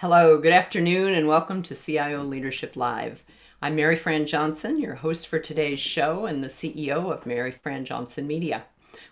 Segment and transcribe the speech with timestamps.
[0.00, 3.24] Hello, good afternoon, and welcome to CIO Leadership Live.
[3.60, 8.62] I'm Maryfran Johnson, your host for today's show and the CEO of Maryfran Johnson Media.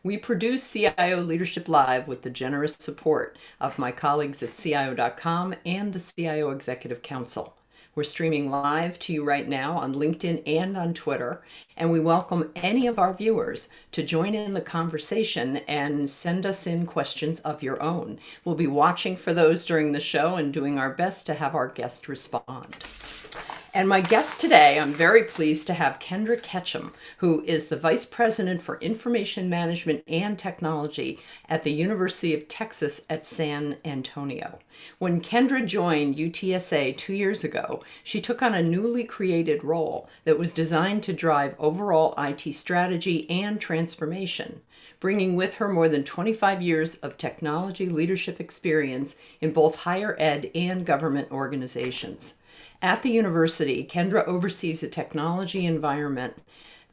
[0.05, 5.93] We produce CIO Leadership Live with the generous support of my colleagues at CIO.com and
[5.93, 7.57] the CIO Executive Council.
[7.97, 11.43] We're streaming live to you right now on LinkedIn and on Twitter,
[11.79, 16.67] and we welcome any of our viewers to join in the conversation and send us
[16.67, 18.19] in questions of your own.
[18.45, 21.69] We'll be watching for those during the show and doing our best to have our
[21.69, 22.85] guest respond.
[23.77, 28.07] And my guest today, I'm very pleased to have Kendra Ketchum, who is the Vice
[28.07, 34.61] President for Information Management and Technology at the University of Texas at San Antonio.
[34.99, 40.39] When Kendra joined UTSA two years ago, she took on a newly created role that
[40.39, 44.63] was designed to drive overall IT strategy and transformation
[45.01, 50.51] bringing with her more than 25 years of technology leadership experience in both higher ed
[50.55, 52.35] and government organizations.
[52.83, 56.43] At the university, Kendra oversees a technology environment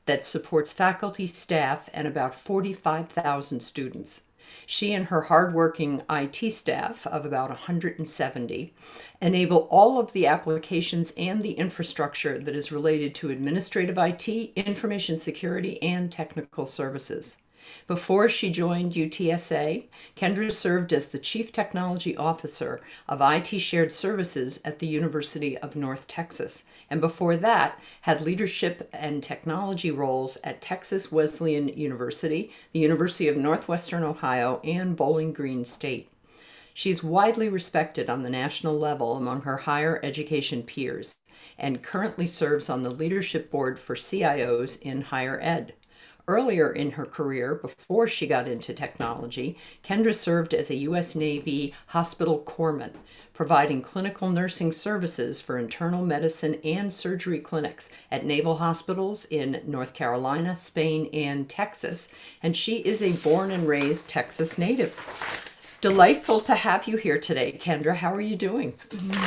[0.06, 4.24] that supports faculty, staff, and about 45,000 students.
[4.66, 8.74] She and her hardworking IT staff of about 170
[9.22, 15.18] enable all of the applications and the infrastructure that is related to administrative IT, information
[15.18, 17.43] security, and technical services.
[17.88, 24.62] Before she joined UTSA, Kendra served as the Chief Technology Officer of IT Shared Services
[24.64, 30.62] at the University of North Texas, and before that had leadership and technology roles at
[30.62, 36.10] Texas Wesleyan University, the University of Northwestern Ohio, and Bowling Green State.
[36.74, 41.18] She is widely respected on the national level among her higher education peers
[41.58, 45.76] and currently serves on the leadership board for CIOs in higher ed.
[46.26, 51.16] Earlier in her career, before she got into technology, Kendra served as a U.S.
[51.16, 52.94] Navy hospital corpsman,
[53.34, 59.94] providing clinical nursing services for internal medicine and surgery clinics at naval hospitals in North
[59.94, 62.08] Carolina, Spain, and Texas.
[62.42, 64.98] And she is a born and raised Texas native.
[65.84, 67.94] Delightful to have you here today, Kendra.
[67.94, 68.74] How are you doing?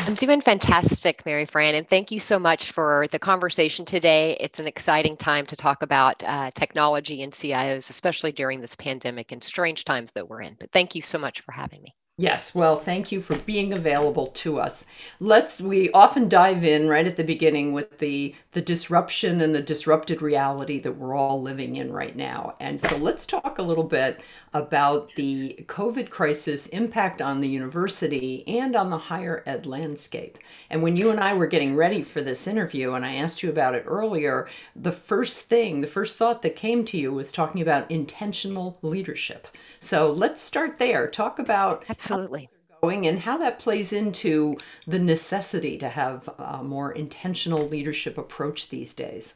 [0.07, 4.39] I'm doing fantastic, Maryfran, and thank you so much for the conversation today.
[4.41, 9.33] It's an exciting time to talk about uh, technology and CIOs, especially during this pandemic
[9.33, 10.57] and strange times that we're in.
[10.59, 11.95] But thank you so much for having me.
[12.19, 14.87] Yes, well, thank you for being available to us.
[15.21, 19.61] Let's we often dive in right at the beginning with the the disruption and the
[19.61, 22.57] disrupted reality that we're all living in right now.
[22.59, 24.23] And so let's talk a little bit
[24.57, 30.39] about the COVID crisis impact on the university and on the higher ed landscape.
[30.71, 33.51] And when you and I were getting ready for this interview and I asked you
[33.51, 37.61] about it earlier, the first thing, the first thought that came to you was talking
[37.61, 39.47] about intentional leadership.
[39.79, 41.07] So let's start there.
[41.07, 42.49] Talk about Absolutely.
[42.83, 44.57] Going and how that plays into
[44.87, 49.35] the necessity to have a more intentional leadership approach these days.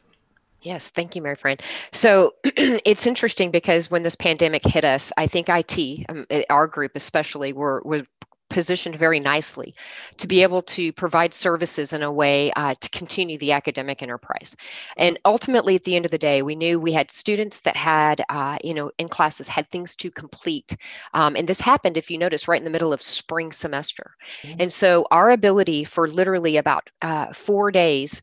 [0.61, 1.59] Yes, thank you, Maryfran.
[1.91, 6.91] So it's interesting because when this pandemic hit us, I think IT, um, our group
[6.95, 8.05] especially, were, were
[8.51, 9.73] positioned very nicely
[10.17, 14.55] to be able to provide services in a way uh, to continue the academic enterprise.
[14.97, 18.21] And ultimately, at the end of the day, we knew we had students that had,
[18.29, 20.75] uh, you know, in classes had things to complete.
[21.13, 24.15] Um, and this happened, if you notice, right in the middle of spring semester.
[24.43, 24.57] Yes.
[24.59, 28.21] And so our ability for literally about uh, four days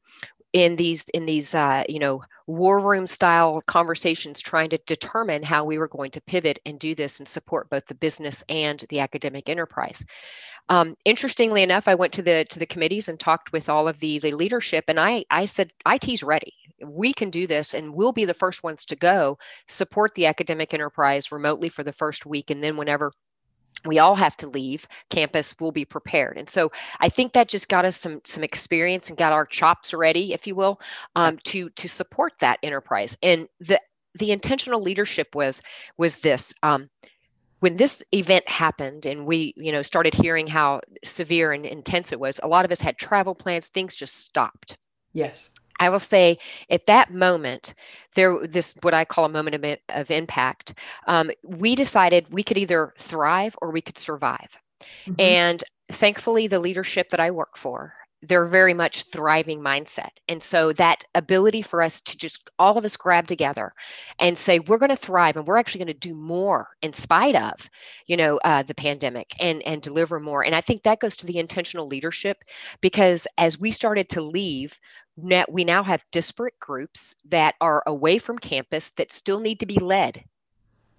[0.53, 5.65] in these in these uh, you know war room style conversations trying to determine how
[5.65, 9.01] we were going to pivot and do this and support both the business and the
[9.01, 10.05] academic enterprise.
[10.71, 13.99] Um, interestingly enough i went to the to the committees and talked with all of
[14.01, 16.53] the, the leadership and i i said it's ready.
[16.85, 20.75] We can do this and we'll be the first ones to go support the academic
[20.75, 23.13] enterprise remotely for the first week and then whenever
[23.85, 26.37] we all have to leave campus we'll be prepared.
[26.37, 26.71] And so
[27.01, 30.47] i think that just got us some some experience and got our chops ready if
[30.47, 30.81] you will
[31.17, 33.17] um, to to support that enterprise.
[33.23, 33.81] And the
[34.15, 35.63] the intentional leadership was
[35.97, 36.91] was this um,
[37.61, 42.21] when this event happened and we you know started hearing how severe and intense it
[42.21, 44.77] was a lot of us had travel plans things just stopped.
[45.13, 46.39] Yes I will say
[46.71, 47.75] at that moment,
[48.15, 50.75] there this what I call a moment of, of impact.
[51.07, 54.59] Um, we decided we could either thrive or we could survive,
[55.07, 55.15] mm-hmm.
[55.19, 60.11] and thankfully, the leadership that I work for they're very much thriving mindset.
[60.29, 63.73] And so that ability for us to just all of us grab together
[64.19, 67.37] and say we're going to thrive and we're actually going to do more in spite
[67.37, 67.69] of
[68.07, 70.45] you know uh, the pandemic and and deliver more.
[70.45, 72.39] And i think that goes to the intentional leadership
[72.81, 74.79] because as we started to leave
[75.49, 79.79] we now have disparate groups that are away from campus that still need to be
[79.79, 80.23] led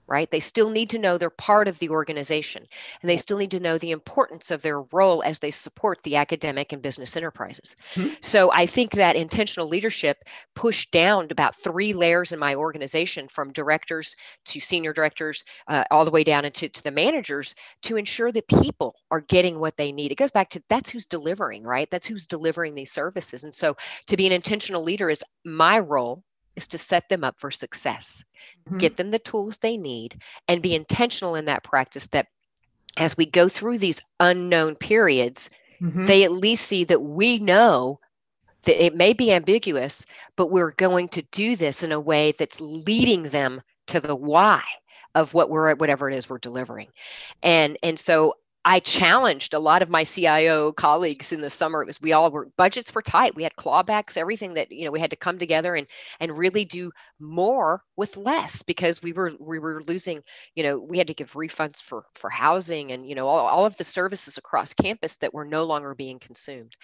[0.09, 0.29] right?
[0.29, 2.65] They still need to know they're part of the organization
[3.01, 6.15] and they still need to know the importance of their role as they support the
[6.15, 7.75] academic and business enterprises.
[7.93, 8.15] Mm-hmm.
[8.21, 10.23] So I think that intentional leadership
[10.55, 14.15] pushed down about three layers in my organization from directors
[14.45, 18.47] to senior directors, uh, all the way down into to the managers to ensure that
[18.47, 20.11] people are getting what they need.
[20.11, 21.89] It goes back to that's who's delivering, right?
[21.91, 23.43] That's who's delivering these services.
[23.43, 23.77] And so
[24.07, 26.23] to be an intentional leader is my role
[26.55, 28.23] is to set them up for success,
[28.67, 28.77] mm-hmm.
[28.77, 32.27] get them the tools they need, and be intentional in that practice that
[32.97, 35.49] as we go through these unknown periods,
[35.81, 36.05] mm-hmm.
[36.05, 37.99] they at least see that we know
[38.63, 40.05] that it may be ambiguous,
[40.35, 44.61] but we're going to do this in a way that's leading them to the why
[45.15, 46.87] of what we're whatever it is we're delivering
[47.41, 48.35] and and so
[48.69, 51.81] I challenged a lot of my CIO colleagues in the summer.
[51.81, 53.35] It was we all were budgets were tight.
[53.35, 55.87] We had clawbacks, everything that you know we had to come together and
[56.19, 60.21] and really do more with less because we were we were losing.
[60.53, 63.65] You know we had to give refunds for for housing and you know all, all
[63.65, 66.75] of the services across campus that were no longer being consumed.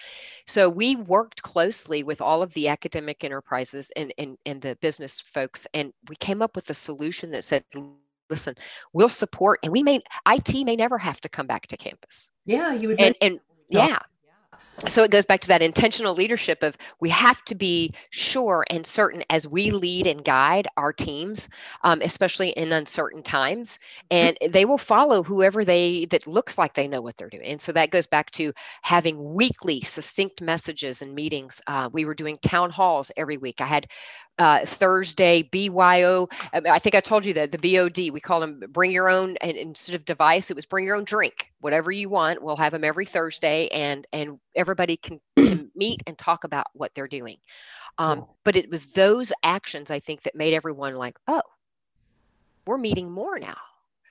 [0.47, 5.19] So we worked closely with all of the academic enterprises and and and the business
[5.19, 7.63] folks, and we came up with a solution that said
[8.29, 8.55] listen,
[8.93, 12.29] we'll support, and we may IT may never have to come back to campus.
[12.45, 12.99] Yeah, you would.
[12.99, 13.39] And, and
[13.69, 13.99] yeah,
[14.87, 18.85] so it goes back to that intentional leadership of we have to be sure and
[18.85, 21.47] certain as we lead and guide our teams
[21.83, 23.79] um, especially in uncertain times.
[24.11, 27.45] And they will follow whoever they that looks like they know what they're doing.
[27.45, 31.61] And so that goes back to having weekly succinct messages and meetings.
[31.67, 33.61] Uh, we were doing town halls every week.
[33.61, 33.87] I had
[34.37, 36.27] uh, Thursday, BYO.
[36.53, 39.55] I think I told you that the BOD, we call them bring your own, and
[39.55, 42.41] instead of device, it was bring your own drink, whatever you want.
[42.41, 46.93] We'll have them every Thursday, and and everybody can, can meet and talk about what
[46.93, 47.37] they're doing.
[47.97, 51.41] Um, but it was those actions, I think, that made everyone like, oh,
[52.67, 53.57] we're meeting more now.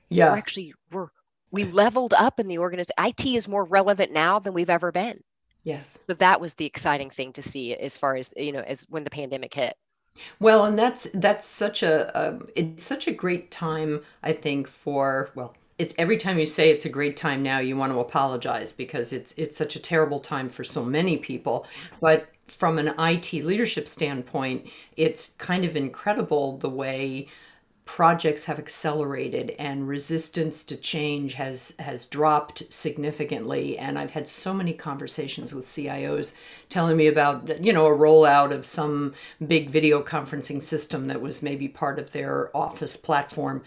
[0.09, 1.09] Yeah, we're actually we're
[1.51, 2.95] we leveled up in the organization.
[2.99, 5.23] IT is more relevant now than we've ever been.
[5.65, 6.05] Yes.
[6.07, 9.05] So that was the exciting thing to see as far as you know as when
[9.05, 9.77] the pandemic hit.
[10.41, 15.55] Well, and that's that's such a, it's such a great time I think for well
[15.79, 19.13] it's every time you say it's a great time now you want to apologize because
[19.13, 21.67] it's it's such a terrible time for so many people.
[22.01, 27.27] But from an IT leadership standpoint it's kind of incredible the way
[27.85, 33.77] projects have accelerated and resistance to change has has dropped significantly.
[33.79, 36.35] And I've had so many conversations with CIOs
[36.71, 39.15] telling me about you know a rollout of some
[39.47, 43.63] big video conferencing system that was maybe part of their office platform.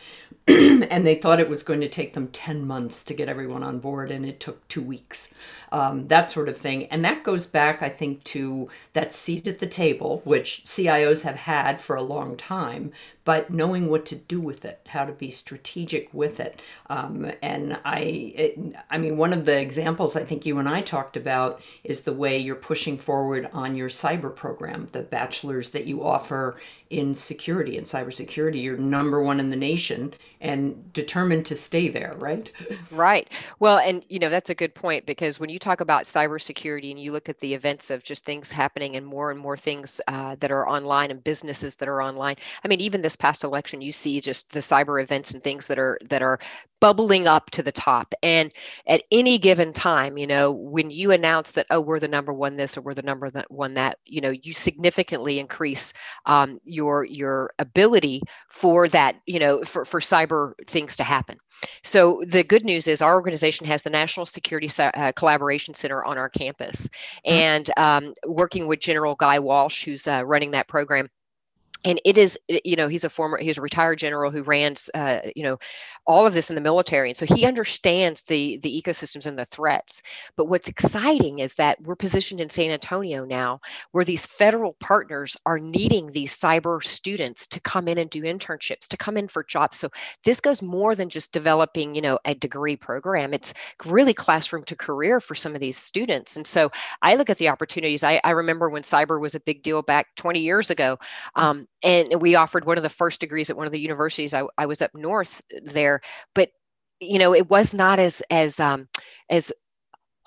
[0.90, 3.80] And they thought it was going to take them 10 months to get everyone on
[3.80, 5.34] board and it took 2 weeks.
[5.74, 6.86] Um, that sort of thing.
[6.86, 11.36] And that goes back I think to that seat at the table which CIOs have
[11.36, 12.94] had for a long time.
[13.26, 16.62] But knowing what to do with it, how to be strategic with it.
[16.90, 20.82] Um, and I, it, I mean, one of the examples I think you and I
[20.82, 25.86] talked about is the way you're pushing forward on your cyber program, the bachelors that
[25.86, 26.56] you offer
[26.90, 28.64] in security and cybersecurity.
[28.64, 32.52] You're number one in the nation and determined to stay there, right?
[32.92, 33.30] Right.
[33.60, 37.00] Well, and you know that's a good point because when you talk about cybersecurity and
[37.00, 40.36] you look at the events of just things happening and more and more things uh,
[40.40, 42.36] that are online and businesses that are online.
[42.64, 45.80] I mean, even this past election, you see just the cyber events and things that
[45.80, 46.40] are that are
[46.80, 48.14] bubbling up to the top.
[48.22, 48.54] And
[48.86, 52.56] at any given time, you know, when you announce that, oh, we're the number one
[52.56, 55.94] this or we're the number one that, you know, you significantly increase
[56.26, 61.38] um, your your ability for that, you know, for, for cyber things to happen.
[61.84, 66.18] So the good news is our organization has the National Security uh, Collaboration Center on
[66.18, 67.32] our campus, mm-hmm.
[67.32, 71.10] and um, working with General Guy Walsh, who's uh, running that program
[71.86, 75.20] and it is you know he's a former he's a retired general who ran uh,
[75.36, 75.58] you know
[76.08, 79.46] all of this in the military and so he understands the the ecosystems and the
[79.46, 80.02] threats.
[80.36, 83.60] But what's exciting is that we're positioned in san antonio now
[83.92, 88.88] where these federal partners are needing these cyber students to come in and do internships
[88.88, 89.78] to come in for jobs.
[89.78, 89.90] So
[90.24, 93.34] this goes more than just developing you know a degree program.
[93.34, 93.54] It's
[93.86, 96.38] really classroom to career for some of these students.
[96.38, 96.72] And so
[97.02, 98.04] i look at the opportunities.
[98.04, 100.98] I, I remember when cyber was a big deal back 20 years ago
[101.36, 104.34] um, and we offered one of the first degrees at one of the universities.
[104.34, 105.97] I, I was up north there,
[106.34, 106.50] but
[107.00, 108.88] you know, it was not as as um,
[109.30, 109.52] as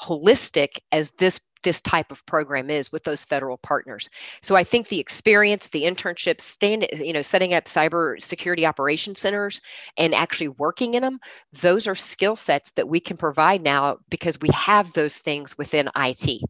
[0.00, 4.08] holistic as this this type of program is with those federal partners.
[4.40, 9.14] So I think the experience, the internships, stand, you know, setting up cyber security operation
[9.14, 9.60] centers
[9.98, 11.20] and actually working in them,
[11.52, 15.90] those are skill sets that we can provide now because we have those things within
[15.96, 16.40] IT.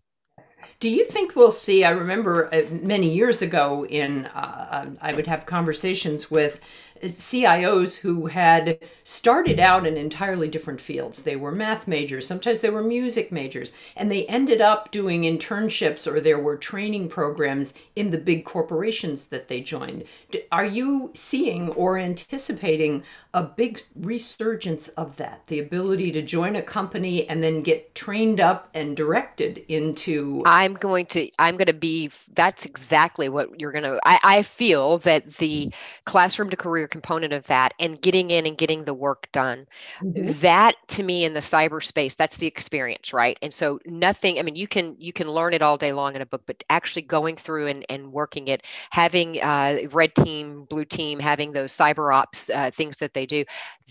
[0.79, 1.85] Do you think we'll see?
[1.85, 6.61] I remember uh, many years ago, in uh, um, I would have conversations with
[7.03, 11.23] CIOs who had started out in entirely different fields.
[11.23, 16.07] They were math majors, sometimes they were music majors, and they ended up doing internships
[16.07, 20.05] or there were training programs in the big corporations that they joined.
[20.53, 23.03] Are you seeing or anticipating
[23.33, 25.47] a big resurgence of that?
[25.47, 30.75] The ability to join a company and then get trained up and directed into I'm
[30.75, 34.99] going to I'm going to be that's exactly what you're going to I, I feel
[34.99, 35.71] that the
[36.05, 39.67] classroom to career component of that and getting in and getting the work done.
[40.03, 40.41] Mm-hmm.
[40.41, 43.39] that to me in the cyberspace that's the experience right?
[43.43, 46.23] And so nothing i mean you can you can learn it all day long in
[46.23, 50.85] a book but actually going through and, and working it having uh, red team blue
[50.85, 53.45] team having those cyber ops uh, things that they do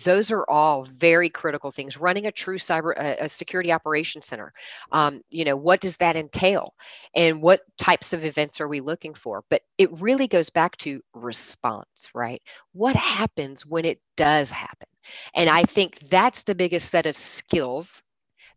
[0.03, 1.98] those are all very critical things.
[1.98, 4.53] Running a true cyber a, security operations center
[4.91, 6.74] um, you know what does that entail?
[7.15, 9.44] And what types of events are we looking for?
[9.50, 12.41] But it really goes back to response right?
[12.74, 14.88] What happens when it does happen?
[15.34, 18.03] And i think that's the biggest set of skills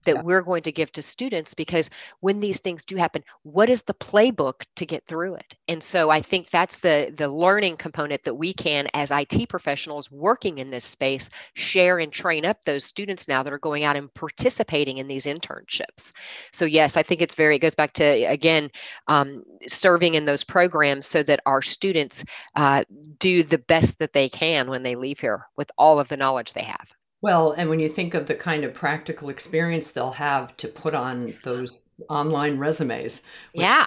[0.04, 0.22] that yeah.
[0.22, 1.90] we're going to give to students because
[2.20, 5.54] when these things do happen what is the playbook to get through it?
[5.68, 10.10] And so i think that's the the learning component that we can as it professionals
[10.10, 13.96] working in this space share and train up those students now that are going out
[13.96, 16.12] and participating in these internships.
[16.52, 18.70] So yes i think it's very it goes back to again
[19.08, 22.24] um, serving in those programs so that our students
[22.56, 22.84] uh,
[23.18, 26.52] do the best that they can when they leave here with all of the knowledge
[26.52, 30.56] they have well, and when you think of the kind of practical experience they'll have
[30.58, 33.22] to put on those online resumes.
[33.54, 33.86] Yeah.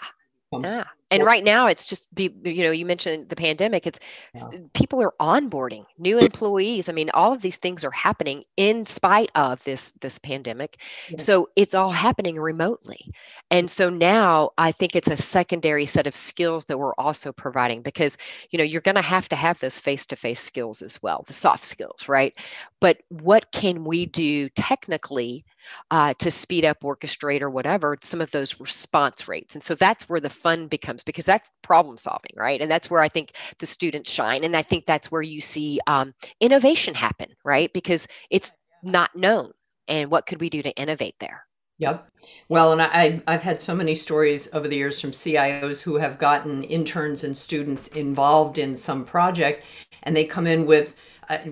[0.54, 4.00] Yeah and right now it's just be you know you mentioned the pandemic it's
[4.34, 4.60] yeah.
[4.74, 9.30] people are onboarding new employees i mean all of these things are happening in spite
[9.36, 10.78] of this this pandemic
[11.10, 11.18] yeah.
[11.18, 13.12] so it's all happening remotely
[13.52, 17.82] and so now i think it's a secondary set of skills that we're also providing
[17.82, 18.18] because
[18.50, 21.24] you know you're going to have to have those face to face skills as well
[21.28, 22.40] the soft skills right
[22.82, 25.46] but what can we do technically
[25.92, 29.56] uh, to speed up, orchestrate, or whatever, some of those response rates.
[29.56, 32.62] And so that's where the fun becomes because that's problem solving, right?
[32.62, 34.44] And that's where I think the students shine.
[34.44, 37.72] And I think that's where you see um, innovation happen, right?
[37.74, 38.52] Because it's
[38.84, 39.52] not known.
[39.88, 41.46] And what could we do to innovate there?
[41.78, 42.08] Yep.
[42.48, 46.18] Well, and I, I've had so many stories over the years from CIOs who have
[46.18, 49.64] gotten interns and students involved in some project,
[50.02, 50.96] and they come in with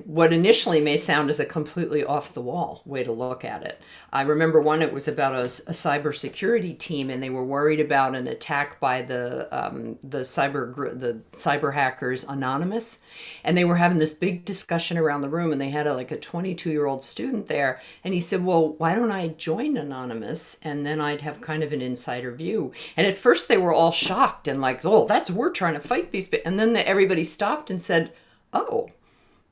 [0.05, 3.81] what initially may sound as a completely off the wall way to look at it.
[4.11, 8.15] I remember one, it was about a, a cybersecurity team, and they were worried about
[8.15, 12.99] an attack by the um, the cyber the cyber hackers Anonymous,
[13.43, 16.11] and they were having this big discussion around the room, and they had a, like
[16.11, 20.59] a 22 year old student there, and he said, "Well, why don't I join Anonymous,
[20.61, 23.91] and then I'd have kind of an insider view." And at first, they were all
[23.91, 27.71] shocked and like, "Oh, that's we're trying to fight these," and then the, everybody stopped
[27.71, 28.13] and said,
[28.51, 28.89] "Oh."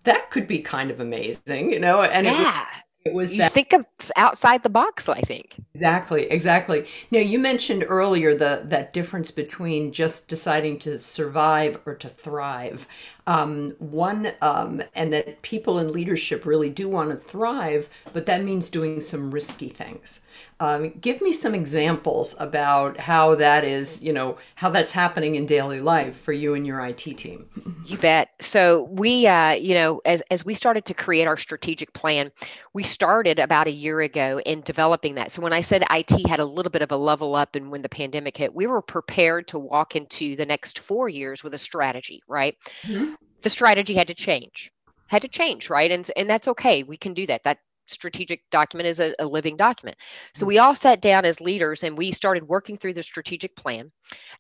[0.04, 2.02] That could be kind of amazing, you know?
[2.02, 2.62] And yeah.
[2.62, 3.84] It, it was you that, think of
[4.16, 5.56] outside the box, I think.
[5.74, 6.86] Exactly, exactly.
[7.10, 12.88] Now you mentioned earlier the that difference between just deciding to survive or to thrive.
[13.32, 18.44] Um, one, um, and that people in leadership really do want to thrive, but that
[18.44, 20.26] means doing some risky things.
[20.60, 25.46] Um, give me some examples about how that is, you know, how that's happening in
[25.46, 27.48] daily life for you and your IT team.
[27.86, 28.32] You bet.
[28.42, 32.32] So we, uh, you know, as as we started to create our strategic plan,
[32.74, 35.32] we started about a year ago in developing that.
[35.32, 37.82] So when I said IT had a little bit of a level up, and when
[37.82, 41.58] the pandemic hit, we were prepared to walk into the next four years with a
[41.58, 42.58] strategy, right?
[42.84, 44.72] Mm-hmm the strategy had to change
[45.12, 45.92] had to change right?
[45.92, 46.84] And and that's okay.
[46.84, 47.44] We can do that.
[47.44, 49.98] That strategic document is a, a living document.
[50.34, 53.92] So we all sat down as leaders and we started working through the strategic plan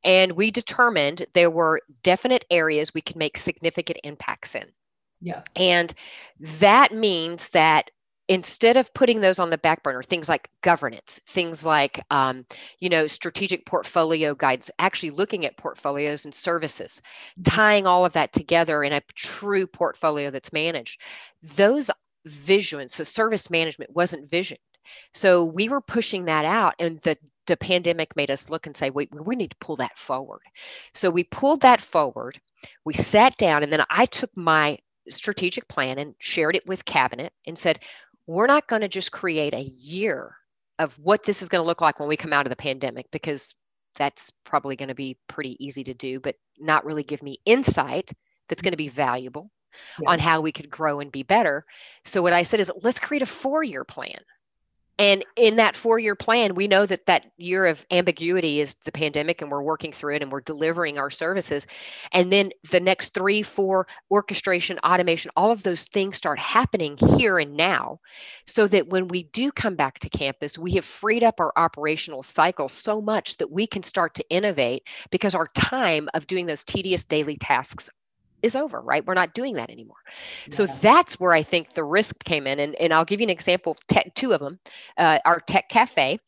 [0.05, 4.65] and we determined there were definite areas we could make significant impacts in.
[5.20, 5.43] Yeah.
[5.58, 5.93] And
[6.39, 7.91] that means that
[8.31, 12.45] instead of putting those on the back burner things like governance things like um,
[12.79, 17.43] you know strategic portfolio guides actually looking at portfolios and services mm-hmm.
[17.43, 21.01] tying all of that together in a true portfolio that's managed
[21.43, 21.91] those
[22.25, 24.57] visions so service management wasn't vision.
[25.13, 28.89] so we were pushing that out and the the pandemic made us look and say
[28.89, 30.41] wait we need to pull that forward
[30.93, 32.39] so we pulled that forward
[32.85, 34.77] we sat down and then i took my
[35.09, 37.79] strategic plan and shared it with cabinet and said
[38.28, 40.36] we're not going to just create a year
[40.80, 43.08] of what this is going to look like when we come out of the pandemic
[43.12, 43.54] because
[43.96, 48.12] that's probably going to be pretty easy to do, but not really give me insight
[48.48, 49.51] that's going to be valuable
[50.00, 50.10] yeah.
[50.10, 51.66] on how we could grow and be better.
[52.06, 54.20] So, what I said is let's create a four year plan
[54.98, 58.91] And in that four year plan, we know that that year of ambiguity is the
[58.91, 61.65] pandemic and we're working through it and we're delivering our services.
[62.12, 67.39] And then the next three, four, orchestration, automation, all of those things start happening here
[67.39, 68.00] and now.
[68.45, 72.21] So that when we do come back to campus, we have freed up our operational
[72.21, 76.63] cycle so much that we can start to innovate because our time of doing those
[76.63, 77.89] tedious daily tasks
[78.41, 79.05] is over, right?
[79.05, 79.98] We're not doing that anymore.
[80.48, 80.55] Yeah.
[80.55, 82.60] So that's where I think the risk came in.
[82.60, 84.60] And, and I'll give you an example, tech, two of them.
[84.98, 86.19] Uh, our tech cafe,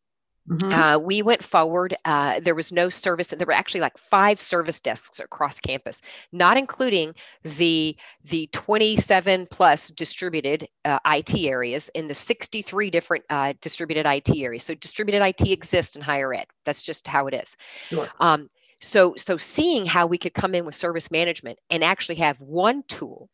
[0.50, 0.74] Mm-hmm.
[0.74, 1.96] Uh, we went forward.
[2.04, 3.28] Uh, there was no service.
[3.28, 6.02] There were actually like five service desks across campus,
[6.34, 13.54] not including the the 27 plus distributed uh, IT areas in the 63 different uh,
[13.62, 14.64] distributed IT areas.
[14.64, 16.48] So distributed IT exists in higher ed.
[16.66, 17.56] That's just how it is.
[17.88, 18.10] Sure.
[18.20, 18.50] Um,
[18.84, 22.84] so, so seeing how we could come in with service management and actually have one
[22.84, 23.30] tool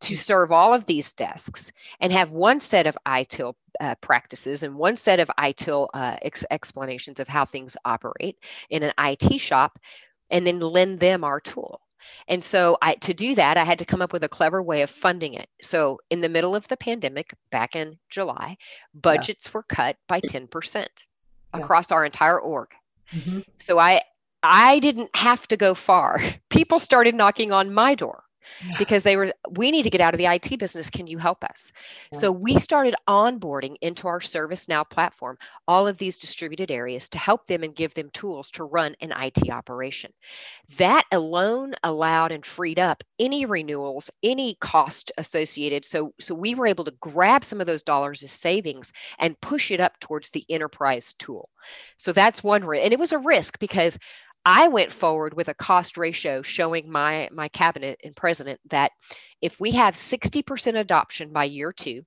[0.00, 0.18] to mm.
[0.18, 4.96] serve all of these desks and have one set of ITIL uh, practices and one
[4.96, 8.36] set of ITIL uh, ex- explanations of how things operate
[8.68, 9.78] in an IT shop,
[10.30, 11.80] and then lend them our tool.
[12.26, 14.82] And so I, to do that, I had to come up with a clever way
[14.82, 15.48] of funding it.
[15.62, 18.56] So in the middle of the pandemic, back in July,
[18.92, 19.50] budgets yeah.
[19.54, 20.86] were cut by 10% yeah.
[21.52, 22.70] across our entire org.
[23.12, 23.40] Mm-hmm.
[23.58, 24.02] So I
[24.46, 26.20] I didn't have to go far.
[26.50, 28.22] People started knocking on my door
[28.78, 30.90] because they were we need to get out of the IT business.
[30.90, 31.72] Can you help us?
[32.12, 32.20] Yeah.
[32.20, 37.46] so we started onboarding into our ServiceNow platform all of these distributed areas to help
[37.46, 40.12] them and give them tools to run an IT operation.
[40.78, 45.84] That alone allowed and freed up any renewals any cost associated.
[45.84, 49.70] So so we were able to grab some of those dollars as savings and push
[49.70, 51.50] it up towards the enterprise tool.
[51.98, 53.98] So that's one and it was a risk because
[54.46, 58.92] I went forward with a cost ratio showing my my cabinet and president that
[59.42, 62.02] if we have 60% adoption by year 2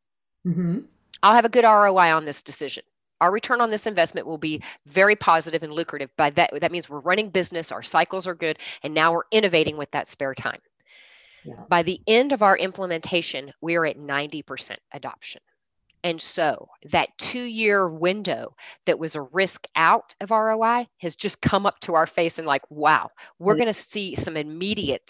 [0.47, 0.79] mm-hmm.
[1.21, 2.83] I'll have a good ROI on this decision.
[3.19, 6.09] Our return on this investment will be very positive and lucrative.
[6.15, 9.75] By that, that means we're running business, our cycles are good, and now we're innovating
[9.75, 10.61] with that spare time.
[11.43, 11.55] Yeah.
[11.67, 15.41] By the end of our implementation, we're at 90% adoption.
[16.03, 21.41] And so that two year window that was a risk out of ROI has just
[21.41, 25.07] come up to our face and like, wow, we're going to see some immediate,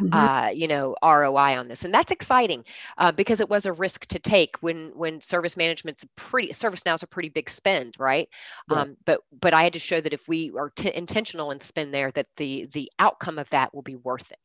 [0.00, 0.12] mm-hmm.
[0.12, 1.84] uh, you know, ROI on this.
[1.84, 2.64] And that's exciting
[2.98, 6.94] uh, because it was a risk to take when, when service management's a pretty, ServiceNow
[6.94, 8.28] is a pretty big spend, right?
[8.70, 8.82] Yeah.
[8.82, 11.92] Um, but, but I had to show that if we are t- intentional in spend
[11.92, 14.38] there, that the, the outcome of that will be worth it.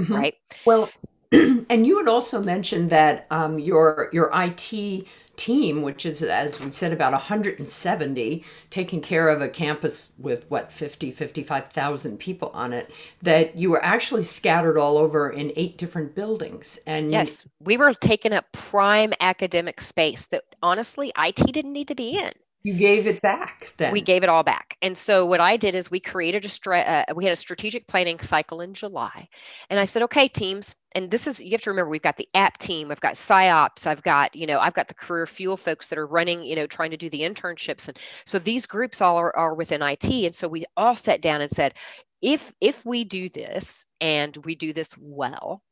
[0.00, 0.14] Mm-hmm.
[0.14, 0.34] Right.
[0.64, 0.88] Well,
[1.32, 5.06] and you had also mentioned that um, your your IT
[5.40, 10.70] team, which is, as we said, about 170, taking care of a campus with what,
[10.70, 16.14] 50, 55,000 people on it, that you were actually scattered all over in eight different
[16.14, 16.78] buildings.
[16.86, 21.94] And yes, we were taking up prime academic space that honestly IT didn't need to
[21.94, 22.32] be in.
[22.62, 23.92] You gave it back then.
[23.92, 24.76] We gave it all back.
[24.82, 27.86] And so what I did is we created a stra- uh, we had a strategic
[27.86, 29.28] planning cycle in July.
[29.70, 32.28] And I said, "Okay, teams, and this is you have to remember we've got the
[32.34, 35.88] app team, I've got psyops, I've got, you know, I've got the career fuel folks
[35.88, 39.16] that are running, you know, trying to do the internships and so these groups all
[39.16, 41.74] are, are within IT and so we all sat down and said,
[42.20, 45.62] if if we do this and we do this well,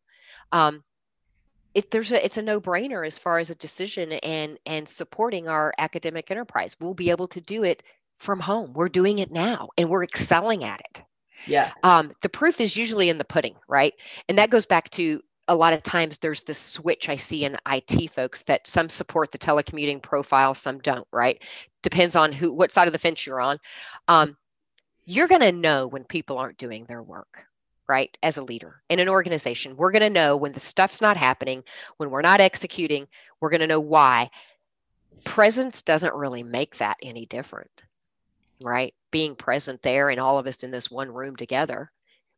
[0.53, 0.83] um,
[1.75, 5.73] it, there's a it's a no-brainer as far as a decision and and supporting our
[5.79, 6.77] academic enterprise.
[6.81, 7.83] We'll be able to do it
[8.17, 8.73] from home.
[8.73, 11.05] We're doing it now and we're excelling at it.
[11.47, 11.73] Yeah.
[11.85, 13.95] Um, the proof is usually in the pudding right?
[14.29, 17.57] And that goes back to a lot of times there's this switch i see in
[17.67, 21.43] it folks that some support the telecommuting profile some don't right?
[21.83, 23.59] Depends on who what side of the fence you're on.
[24.09, 24.37] Um,
[25.05, 27.47] you're going to know when people aren't doing their work
[27.89, 28.17] right?
[28.23, 31.65] As a leader in an organization, we're going to know when the stuff's not happening,
[31.97, 33.09] when we're not executing,
[33.41, 34.31] we're going to know why.
[35.25, 37.71] Presence doesn't really make that any different,
[38.63, 38.95] right?
[39.11, 41.91] Being present there and all of us in this one room together,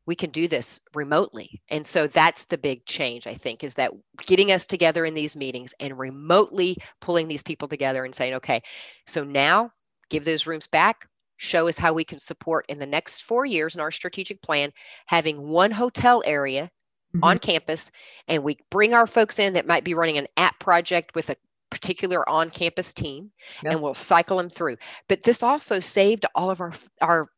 [0.07, 1.61] we can do this remotely.
[1.69, 5.37] And so that's the big change, I think, is that getting us together in these
[5.37, 8.63] meetings and remotely pulling these people together and saying, okay,
[9.07, 9.73] so now
[10.09, 11.07] give those rooms back
[11.41, 14.71] show us how we can support in the next four years in our strategic plan
[15.07, 16.71] having one hotel area
[17.15, 17.25] mm-hmm.
[17.25, 17.91] on campus
[18.29, 21.37] and we bring our folks in that might be running an app project with a
[21.71, 23.31] particular on-campus team
[23.63, 23.73] yep.
[23.73, 24.77] and we'll cycle them through
[25.09, 27.29] but this also saved all of our our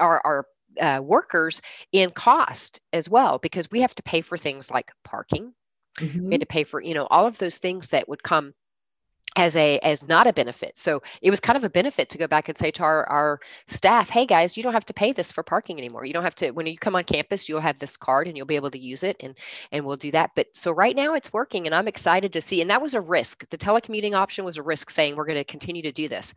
[0.00, 0.46] our, our
[0.80, 1.60] uh, workers
[1.92, 5.52] in cost as well because we have to pay for things like parking
[5.98, 6.26] mm-hmm.
[6.26, 8.54] we had to pay for you know all of those things that would come
[9.36, 10.76] as a as not a benefit.
[10.78, 13.40] So it was kind of a benefit to go back and say to our, our
[13.68, 16.04] staff hey guys you don't have to pay this for parking anymore.
[16.04, 18.46] You don't have to when you come on campus you'll have this card and you'll
[18.46, 19.34] be able to use it and
[19.70, 20.30] and we'll do that.
[20.34, 23.00] But so right now it's working and i'm excited to see and that was a
[23.00, 23.48] risk.
[23.50, 26.34] The telecommuting option was a risk saying we're going to continue to do this.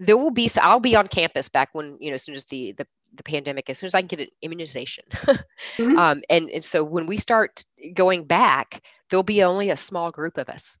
[0.00, 2.44] There will be so i'll be on campus back when you know as soon as
[2.46, 5.04] the the the pandemic as soon as I can get an immunization.
[5.12, 5.96] mm-hmm.
[5.96, 10.36] um, and, and so when we start going back, there'll be only a small group
[10.36, 10.78] of us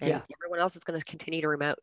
[0.00, 0.20] and yeah.
[0.36, 1.78] everyone else is going to continue to remote.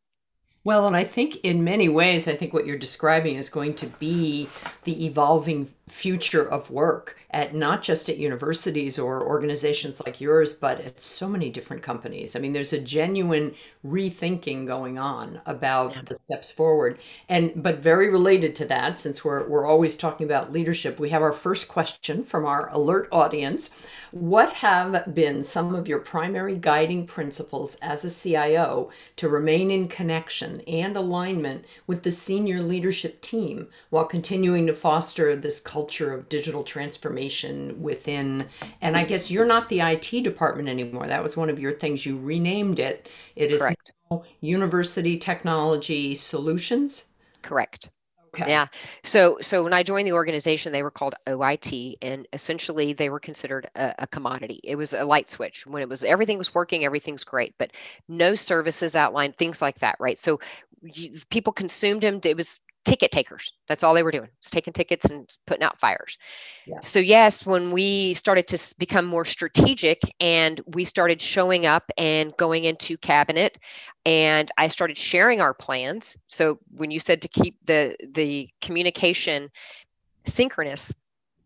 [0.63, 3.88] Well, and I think in many ways, I think what you're describing is going to
[3.88, 4.49] be
[4.84, 10.82] the evolving future of work at not just at universities or organizations like yours, but
[10.82, 12.36] at so many different companies.
[12.36, 13.54] I mean, there's a genuine
[13.86, 16.02] rethinking going on about yeah.
[16.06, 17.00] the steps forward.
[17.30, 21.21] And but very related to that, since we're we're always talking about leadership, we have
[21.21, 23.69] our first question from our alert audience.
[24.12, 29.88] What have been some of your primary guiding principles as a CIO to remain in
[29.88, 36.29] connection and alignment with the senior leadership team while continuing to foster this culture of
[36.29, 38.47] digital transformation within?
[38.81, 41.07] And I guess you're not the IT department anymore.
[41.07, 42.05] That was one of your things.
[42.05, 43.09] You renamed it.
[43.35, 43.67] It is
[44.41, 47.09] University Technology Solutions.
[47.41, 47.89] Correct.
[48.35, 48.51] Okay.
[48.51, 48.67] Yeah.
[49.03, 53.19] So so when I joined the organization, they were called OIT, and essentially they were
[53.19, 54.59] considered a, a, commodity.
[54.63, 55.65] It was a light switch.
[55.65, 57.71] When it was everything was working, everything's great, but
[58.07, 60.17] no services outlined, things like that, right?
[60.17, 60.39] So
[60.83, 62.19] you, people consumed them.
[62.23, 63.52] It was ticket takers.
[63.67, 64.30] That's all they were doing.
[64.41, 66.17] Was taking tickets and putting out fires.
[66.65, 66.80] Yeah.
[66.82, 72.36] So yes, when we started to become more strategic and we started showing up and
[72.38, 73.60] going into cabinet
[74.06, 76.17] and I started sharing our plans.
[76.28, 79.52] So when you said to keep the the communication
[80.26, 80.93] synchronous,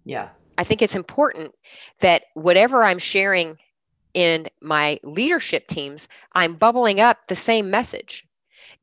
[0.05, 0.29] yeah.
[0.59, 1.55] I think it's important
[2.01, 3.57] that whatever I'm sharing
[4.13, 8.27] in my leadership teams, I'm bubbling up the same message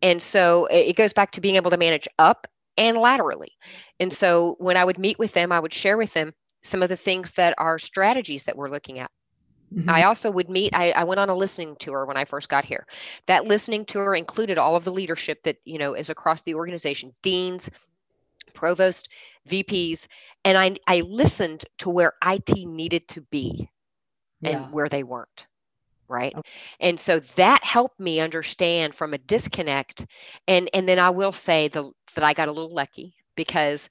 [0.03, 3.53] and so it goes back to being able to manage up and laterally.
[3.99, 6.33] And so when I would meet with them, I would share with them
[6.63, 9.11] some of the things that are strategies that we're looking at.
[9.75, 9.91] Mm-hmm.
[9.91, 12.65] I also would meet, I, I, went on a listening tour when I first got
[12.65, 12.87] here.
[13.27, 17.13] That listening tour included all of the leadership that, you know, is across the organization,
[17.21, 17.69] deans,
[18.55, 19.11] provost,
[19.47, 20.07] VPs.
[20.45, 23.69] And I, I listened to where IT needed to be
[24.43, 25.47] and where they weren't
[26.09, 26.49] right okay.
[26.81, 30.07] and so that helped me understand from a disconnect
[30.47, 33.89] and and then i will say the that i got a little lucky because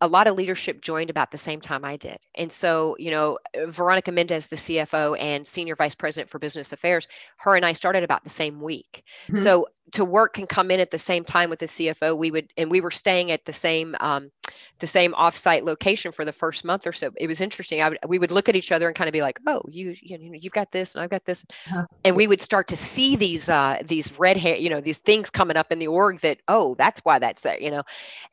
[0.00, 2.18] a lot of leadership joined about the same time I did.
[2.34, 7.08] And so, you know, Veronica Mendez, the CFO and Senior Vice President for Business Affairs,
[7.38, 9.02] her and I started about the same week.
[9.28, 9.36] Mm-hmm.
[9.36, 12.52] So to work and come in at the same time with the CFO, we would,
[12.56, 14.30] and we were staying at the same, um,
[14.78, 17.10] the same offsite location for the first month or so.
[17.16, 17.80] It was interesting.
[17.80, 19.94] I would, we would look at each other and kind of be like, "Oh, you,
[20.00, 21.86] you know, you've got this, and I've got this," uh-huh.
[22.04, 25.30] and we would start to see these, uh, these red hair, you know, these things
[25.30, 27.82] coming up in the org that, oh, that's why that's there, you know,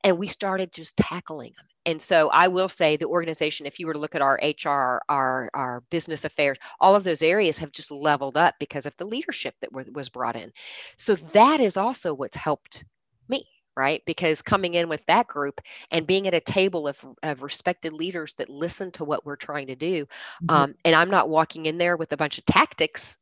[0.04, 3.88] and we started just tackling them and so I will say the organization, if you
[3.88, 7.71] were to look at our HR, our, our business affairs, all of those areas have
[7.71, 10.52] just leveled up because of the leadership that was brought in.
[10.97, 12.86] So that is also what's helped
[13.28, 14.01] me, right?
[14.05, 18.33] Because coming in with that group and being at a table of, of respected leaders
[18.36, 20.49] that listen to what we're trying to do, mm-hmm.
[20.49, 23.17] um, and I'm not walking in there with a bunch of tactics,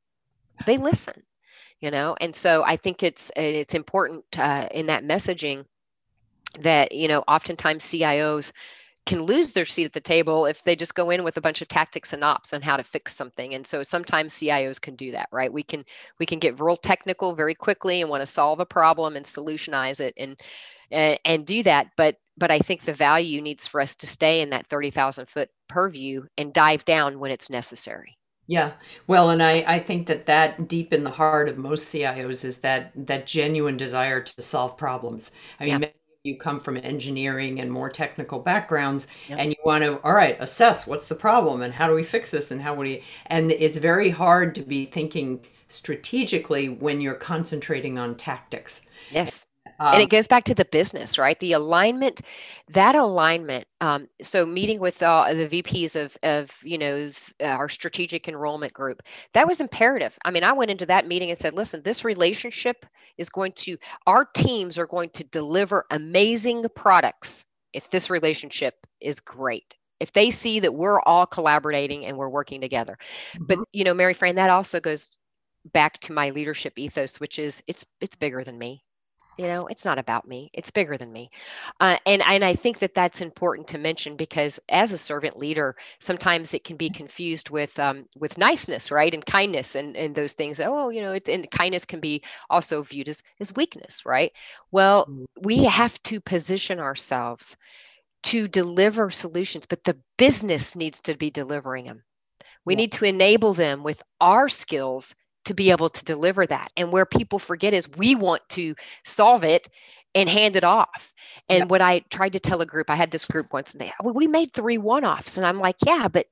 [0.65, 1.23] they listen,
[1.79, 2.15] you know?
[2.19, 5.65] And so I think it's, it's important uh, in that messaging
[6.59, 8.51] that you know oftentimes cios
[9.05, 11.61] can lose their seat at the table if they just go in with a bunch
[11.61, 15.11] of tactics and ops on how to fix something and so sometimes cios can do
[15.11, 15.83] that right we can
[16.19, 19.99] we can get real technical very quickly and want to solve a problem and solutionize
[19.99, 20.39] it and
[20.91, 24.41] and, and do that but but i think the value needs for us to stay
[24.41, 28.71] in that 30000 foot purview and dive down when it's necessary yeah.
[29.07, 32.57] Well, and I, I think that that deep in the heart of most CIOs is
[32.61, 35.31] that that genuine desire to solve problems.
[35.57, 35.87] I mean, yeah
[36.23, 39.39] you come from engineering and more technical backgrounds yep.
[39.39, 42.29] and you want to all right assess what's the problem and how do we fix
[42.29, 47.15] this and how would we and it's very hard to be thinking strategically when you're
[47.15, 49.45] concentrating on tactics yes
[49.81, 51.39] um, and it goes back to the business, right?
[51.39, 52.21] The alignment,
[52.69, 53.65] that alignment.
[53.81, 57.09] Um, so meeting with uh, the VPs of, of you know,
[57.41, 59.01] our strategic enrollment group,
[59.33, 60.17] that was imperative.
[60.23, 62.85] I mean, I went into that meeting and said, listen, this relationship
[63.17, 69.19] is going to, our teams are going to deliver amazing products if this relationship is
[69.19, 72.97] great if they see that we're all collaborating and we're working together
[73.33, 73.45] mm-hmm.
[73.45, 75.15] but you know mary fran that also goes
[75.73, 78.83] back to my leadership ethos which is it's it's bigger than me
[79.37, 81.29] you know it's not about me it's bigger than me
[81.79, 85.75] uh, and and i think that that's important to mention because as a servant leader
[85.99, 90.33] sometimes it can be confused with um, with niceness right and kindness and and those
[90.33, 94.31] things oh you know it, and kindness can be also viewed as as weakness right
[94.71, 95.23] well mm-hmm.
[95.41, 97.57] we have to position ourselves
[98.23, 102.03] to deliver solutions but the business needs to be delivering them
[102.65, 102.77] we yeah.
[102.77, 106.71] need to enable them with our skills to be able to deliver that.
[106.77, 109.67] And where people forget is we want to solve it
[110.13, 111.13] and hand it off.
[111.49, 111.65] And yeah.
[111.65, 114.13] what I tried to tell a group, I had this group once, and they, well,
[114.13, 115.37] we made three one offs.
[115.37, 116.27] And I'm like, yeah, but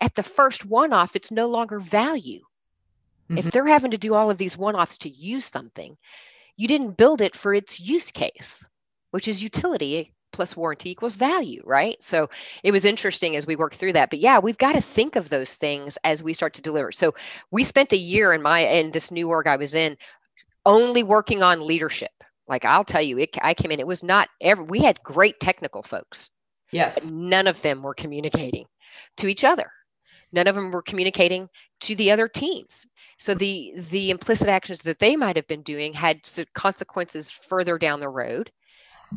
[0.00, 2.40] at the first one off, it's no longer value.
[3.30, 3.38] Mm-hmm.
[3.38, 5.96] If they're having to do all of these one offs to use something,
[6.56, 8.68] you didn't build it for its use case,
[9.10, 12.02] which is utility plus warranty equals value, right?
[12.02, 12.30] So
[12.62, 14.10] it was interesting as we worked through that.
[14.10, 16.92] But yeah, we've got to think of those things as we start to deliver.
[16.92, 17.14] So
[17.50, 19.96] we spent a year in my in this new org I was in
[20.64, 22.10] only working on leadership.
[22.48, 25.38] Like I'll tell you, it, I came in, it was not ever, we had great
[25.40, 26.30] technical folks.
[26.72, 27.04] Yes.
[27.04, 28.64] none of them were communicating
[29.18, 29.70] to each other.
[30.32, 31.48] None of them were communicating
[31.80, 32.86] to the other teams.
[33.18, 36.22] So the the implicit actions that they might have been doing had
[36.54, 38.50] consequences further down the road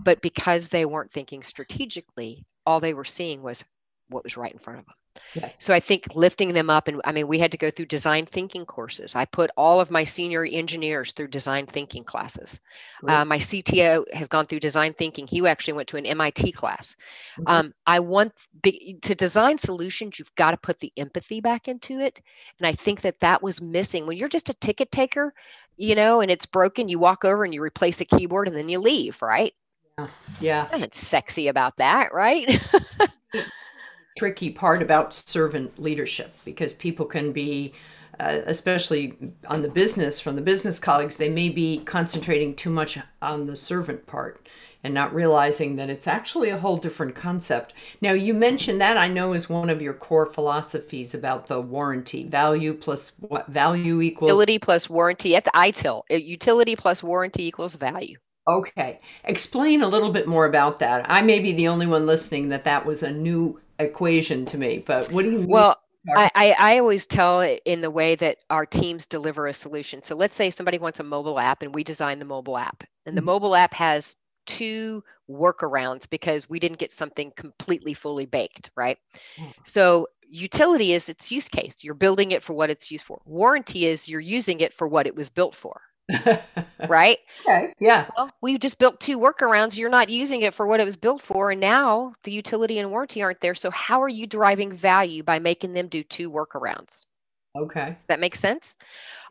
[0.04, 3.64] but because they weren't thinking strategically, all they were seeing was
[4.10, 4.96] what was right in front of them.
[5.34, 5.58] Yes.
[5.60, 8.26] So I think lifting them up, and I mean, we had to go through design
[8.26, 9.16] thinking courses.
[9.16, 12.60] I put all of my senior engineers through design thinking classes.
[13.08, 15.28] Uh, my CTO has gone through design thinking.
[15.28, 16.96] He actually went to an MIT class.
[17.40, 17.48] Mm-hmm.
[17.48, 20.20] Um, I want to design solutions.
[20.20, 22.22] You've got to put the empathy back into it,
[22.60, 24.08] and I think that that was missing.
[24.08, 25.34] When you're just a ticket taker,
[25.78, 28.70] you know, and it's broken, you walk over and you replace a keyboard, and then
[28.70, 29.54] you leave, right?
[29.98, 30.08] Yeah.
[30.42, 30.68] Yeah.
[30.72, 32.62] Nothing sexy about that, right?
[34.18, 37.74] Tricky part about servant leadership because people can be,
[38.20, 42.98] uh, especially on the business, from the business colleagues, they may be concentrating too much
[43.22, 44.50] on the servant part
[44.84, 47.74] and not realizing that it's actually a whole different concept.
[48.02, 52.26] Now, you mentioned that I know is one of your core philosophies about the warranty
[52.26, 56.04] value plus what value equals utility plus warranty at the ITIL.
[56.10, 58.18] Utility plus warranty equals value.
[58.48, 59.00] Okay.
[59.24, 61.10] Explain a little bit more about that.
[61.10, 64.84] I may be the only one listening that that was a new equation to me,
[64.86, 65.48] but what do you mean?
[65.48, 65.78] Well,
[66.16, 70.04] I, I always tell it in the way that our teams deliver a solution.
[70.04, 73.18] So let's say somebody wants a mobile app and we design the mobile app, and
[73.18, 73.26] the mm-hmm.
[73.26, 79.00] mobile app has two workarounds because we didn't get something completely fully baked, right?
[79.38, 79.50] Mm-hmm.
[79.64, 81.84] So utility is its use case.
[81.84, 83.22] You're building it for what it's used for.
[83.26, 85.82] Warranty is you're using it for what it was built for,
[86.88, 87.18] right?
[87.48, 87.74] Okay.
[87.78, 88.08] Yeah.
[88.18, 89.78] Well, we just built two workarounds.
[89.78, 91.52] You're not using it for what it was built for.
[91.52, 93.54] And now the utility and warranty aren't there.
[93.54, 97.06] So how are you deriving value by making them do two workarounds?
[97.56, 97.92] Okay.
[97.92, 98.78] Does that makes sense?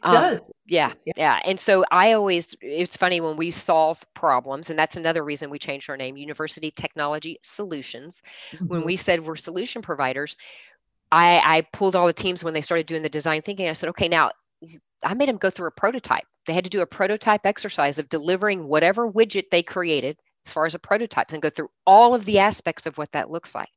[0.03, 0.53] It um, does.
[0.67, 1.13] Yeah, yeah.
[1.17, 1.41] Yeah.
[1.45, 5.59] And so I always, it's funny when we solve problems, and that's another reason we
[5.59, 8.23] changed our name, University Technology Solutions.
[8.53, 8.67] Mm-hmm.
[8.69, 10.37] When we said we're solution providers,
[11.13, 13.69] I, I pulled all the teams when they started doing the design thinking.
[13.69, 14.33] I said, okay, now
[15.03, 16.25] I made them go through a prototype.
[16.47, 20.67] They had to do a prototype exercise of delivering whatever widget they created as far
[20.67, 23.71] as a prototype and go through all of the aspects of what that looks like.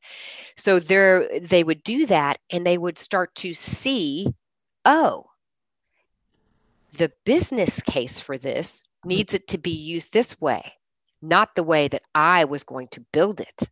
[0.58, 4.34] So there they would do that and they would start to see,
[4.84, 5.26] oh,
[6.94, 10.74] the business case for this needs it to be used this way,
[11.22, 13.70] not the way that I was going to build it.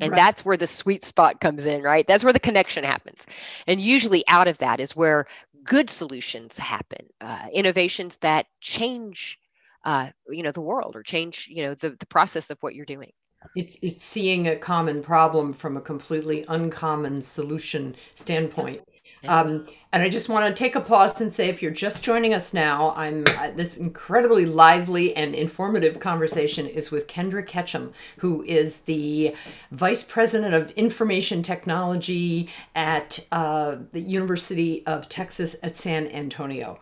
[0.00, 0.16] And right.
[0.16, 2.06] that's where the sweet spot comes in, right?
[2.06, 3.26] That's where the connection happens.
[3.66, 5.26] And usually out of that is where
[5.64, 9.38] good solutions happen, uh, innovations that change,
[9.84, 12.86] uh, you know, the world or change, you know, the, the process of what you're
[12.86, 13.12] doing.
[13.56, 18.82] It's it's seeing a common problem from a completely uncommon solution standpoint.
[19.26, 22.32] Um, and I just want to take a pause and say, if you're just joining
[22.32, 28.42] us now, I'm uh, this incredibly lively and informative conversation is with Kendra Ketchum, who
[28.44, 29.34] is the
[29.72, 36.78] vice president of information technology at uh, the University of Texas at San Antonio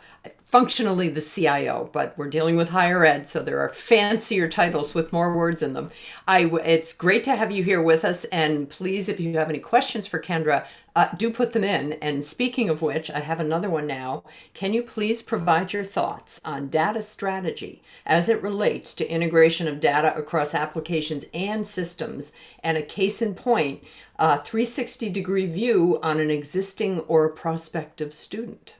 [0.48, 5.12] functionally the CIO, but we're dealing with higher ed, so there are fancier titles with
[5.12, 5.90] more words in them.
[6.26, 9.58] I, it's great to have you here with us, and please, if you have any
[9.58, 10.64] questions for Kendra,
[10.96, 11.92] uh, do put them in.
[11.94, 14.24] And speaking of which, I have another one now.
[14.54, 19.80] Can you please provide your thoughts on data strategy as it relates to integration of
[19.80, 22.32] data across applications and systems,
[22.64, 23.84] and a case in point,
[24.18, 28.77] a 360 degree view on an existing or prospective student?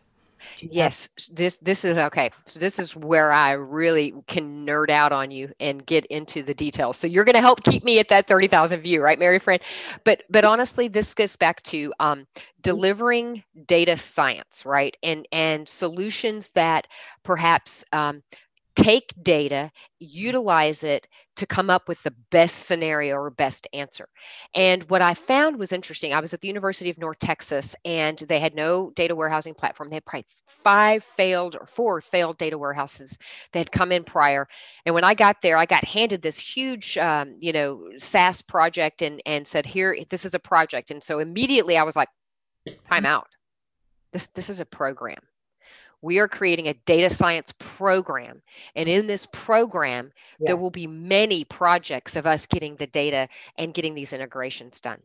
[0.71, 2.31] Yes, this this is okay.
[2.47, 6.55] So this is where I really can nerd out on you and get into the
[6.55, 6.97] details.
[6.97, 9.61] So you're going to help keep me at that thirty thousand view, right, Maryfran?
[10.05, 12.27] But but honestly, this goes back to um,
[12.61, 16.87] delivering data science, right, and and solutions that
[17.23, 18.23] perhaps um,
[18.75, 21.07] take data, utilize it
[21.39, 24.09] to come up with the best scenario or best answer.
[24.55, 26.13] And what I found was interesting.
[26.13, 29.89] I was at the University of North Texas and they had no data warehousing platform.
[29.89, 33.17] They had probably five failed or four failed data warehouses
[33.53, 34.49] that had come in prior.
[34.85, 39.03] And when I got there, I got handed this huge, um, you know, SaaS project
[39.03, 40.91] and, and said, here, this is a project.
[40.91, 42.09] And so immediately I was like,
[42.85, 43.29] time out.
[44.13, 45.21] This, this is a program
[46.01, 48.43] we are creating a data science program.
[48.75, 50.47] And in this program, yeah.
[50.47, 55.01] there will be many projects of us getting the data and getting these integrations done.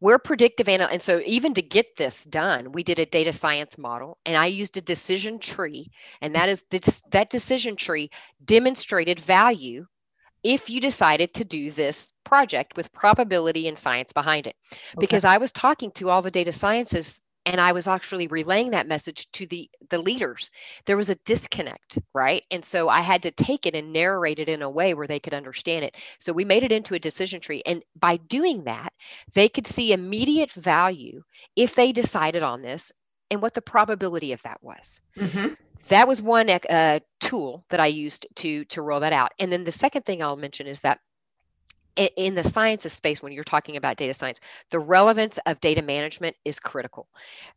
[0.00, 3.78] We're predictive anal- and so even to get this done, we did a data science
[3.78, 6.64] model, and I used a decision tree, and that is
[7.10, 8.10] that decision tree
[8.44, 9.86] demonstrated value
[10.42, 14.54] if you decided to do this project with probability and science behind it.
[14.70, 14.94] Okay.
[14.98, 18.88] Because I was talking to all the data sciences and i was actually relaying that
[18.88, 20.50] message to the the leaders.
[20.84, 22.42] There was a disconnect right?
[22.50, 25.20] And so i had to take it and narrate it in a way where they
[25.20, 25.94] could understand it.
[26.18, 28.92] So we made it into a decision tree and by doing that
[29.32, 31.22] they could see immediate value
[31.54, 32.92] if they decided on this
[33.30, 35.00] and what the probability of that was.
[35.16, 35.54] Mm-hmm.
[35.88, 39.32] that was one uh, tool that i used to to roll that out.
[39.38, 41.00] And then the second thing i'll mention is that
[41.96, 46.36] in the sciences space when you're talking about data science the relevance of data management
[46.44, 47.08] is critical.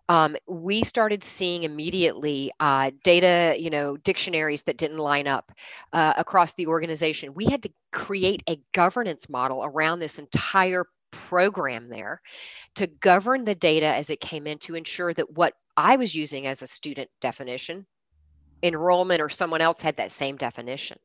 [0.08, 5.52] Um, we started seeing immediately uh, data you know dictionaries that didn't line up
[5.94, 7.34] uh, across the organization.
[7.34, 12.22] We had to create a governance model around this entire program there
[12.76, 16.46] to govern the data as it came in to ensure that what i was using
[16.46, 17.84] as a student definition
[18.64, 20.98] enrollment or someone else had that same definition.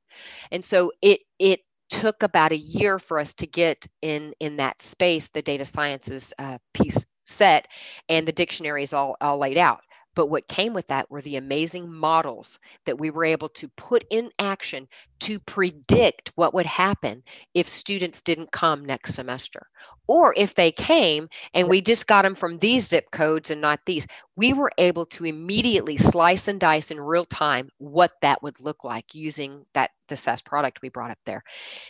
[0.50, 4.80] And so it it took about a year for us to get in in that
[4.82, 7.68] space the data sciences uh, piece set
[8.08, 9.80] and the dictionaries all, all laid out.
[10.14, 14.04] But what came with that were the amazing models that we were able to put
[14.10, 14.88] in action
[15.20, 17.22] to predict what would happen
[17.54, 19.66] if students didn't come next semester.
[20.06, 23.80] Or if they came and we just got them from these zip codes and not
[23.86, 28.60] these, we were able to immediately slice and dice in real time what that would
[28.60, 31.42] look like using that the SaaS product we brought up there.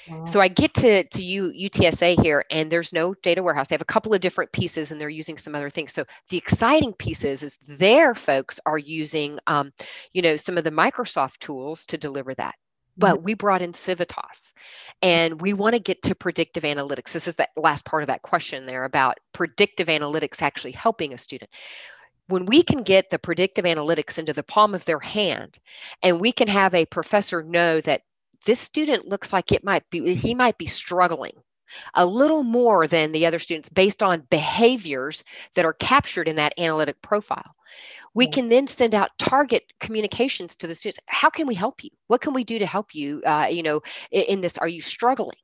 [0.08, 0.24] Wow.
[0.26, 3.66] So I get to to you UTSA here, and there's no data warehouse.
[3.66, 5.92] They have a couple of different pieces, and they're using some other things.
[5.92, 9.72] So the exciting piece is, is their folks are using, um,
[10.12, 12.54] you know, some of the Microsoft tools to deliver that
[12.94, 13.12] Mm-hmm.
[13.12, 14.52] but we brought in Civitas
[15.02, 17.12] and we want to get to predictive analytics.
[17.12, 21.18] This is the last part of that question there about predictive analytics actually helping a
[21.18, 21.50] student.
[22.28, 25.58] When we can get the predictive analytics into the palm of their hand
[26.02, 28.02] and we can have a professor know that
[28.46, 31.34] this student looks like it might be, he might be struggling
[31.94, 36.54] a little more than the other students based on behaviors that are captured in that
[36.58, 37.54] analytic profile
[38.14, 41.00] we can then send out target communications to the students.
[41.06, 41.90] How can we help you?
[42.06, 44.56] What can we do to help you uh, you know in, in, this?
[44.58, 45.36] Are you struggling?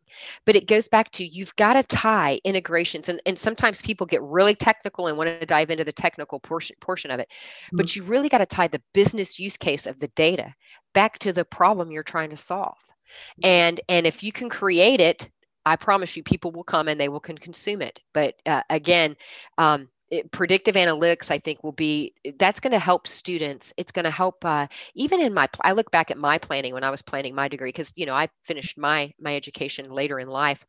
[0.47, 4.23] But it goes back to you've got to tie integrations and, and sometimes people get
[4.23, 7.77] really technical and want to dive into the technical portion portion of it mm-hmm.
[7.77, 10.53] but you really got to tie the business use case of the data
[10.95, 12.77] back to the problem you're trying to solve.
[13.43, 15.29] And and if you can create it
[15.67, 18.01] i promise you people will come and they will can consume it.
[18.15, 19.17] But uh, again
[19.59, 24.05] um, it, predictive analytics i think will be that's going to help students it's going
[24.05, 27.03] to help uh, even in my i look back at my planning when i was
[27.03, 30.65] planning my degree because you know i finished my my education later in life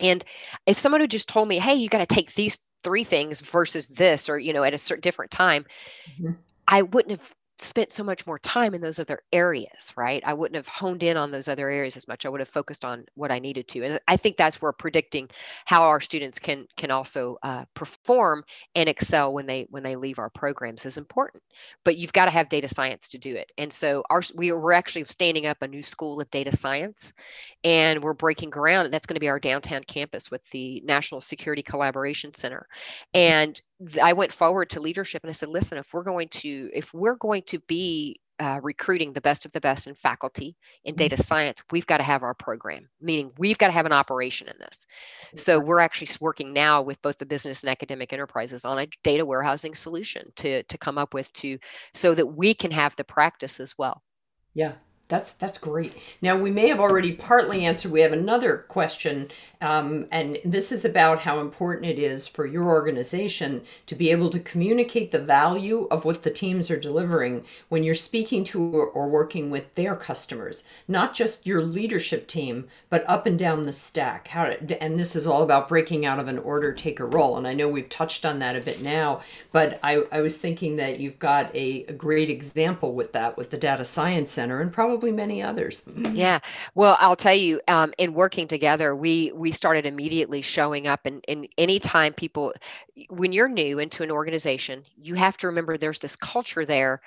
[0.00, 0.24] and
[0.66, 3.88] if someone had just told me hey you got to take these three things versus
[3.88, 5.64] this or you know at a certain different time
[6.20, 6.32] mm-hmm.
[6.66, 10.22] i wouldn't have spent so much more time in those other areas, right?
[10.24, 12.24] I wouldn't have honed in on those other areas as much.
[12.24, 15.28] I would have focused on what I needed to, and I think that's where predicting
[15.64, 18.44] how our students can can also uh, perform
[18.74, 21.42] and excel when they when they leave our programs is important.
[21.84, 24.72] But you've got to have data science to do it, and so our we we're
[24.72, 27.12] actually standing up a new school of data science,
[27.64, 31.20] and we're breaking ground, and that's going to be our downtown campus with the National
[31.20, 32.66] Security Collaboration Center,
[33.14, 33.60] and
[34.02, 37.14] I went forward to leadership and I said, listen, if we're going to if we're
[37.14, 41.22] going to be uh, recruiting the best of the best in faculty in data mm-hmm.
[41.22, 44.54] science, we've got to have our program, meaning we've got to have an operation in
[44.58, 44.86] this.
[45.36, 49.26] So we're actually working now with both the business and academic enterprises on a data
[49.26, 51.58] warehousing solution to to come up with to
[51.92, 54.02] so that we can have the practice as well.
[54.54, 54.72] Yeah,
[55.10, 55.92] that's that's great.
[56.22, 57.92] Now we may have already partly answered.
[57.92, 59.28] We have another question
[59.62, 64.30] um, and this is about how important it is for your organization to be able
[64.30, 68.86] to communicate the value of what the teams are delivering when you're speaking to or,
[68.86, 73.72] or working with their customers, not just your leadership team, but up and down the
[73.72, 74.28] stack.
[74.28, 77.36] How to, and this is all about breaking out of an order taker role.
[77.36, 79.20] And I know we've touched on that a bit now,
[79.52, 83.50] but I, I was thinking that you've got a, a great example with that with
[83.50, 85.82] the Data Science Center and probably probably many others.
[86.12, 86.40] yeah.
[86.74, 91.24] Well, I'll tell you, um, in working together, we we started immediately showing up, and
[91.26, 92.52] and anytime people,
[93.08, 97.00] when you're new into an organization, you have to remember there's this culture there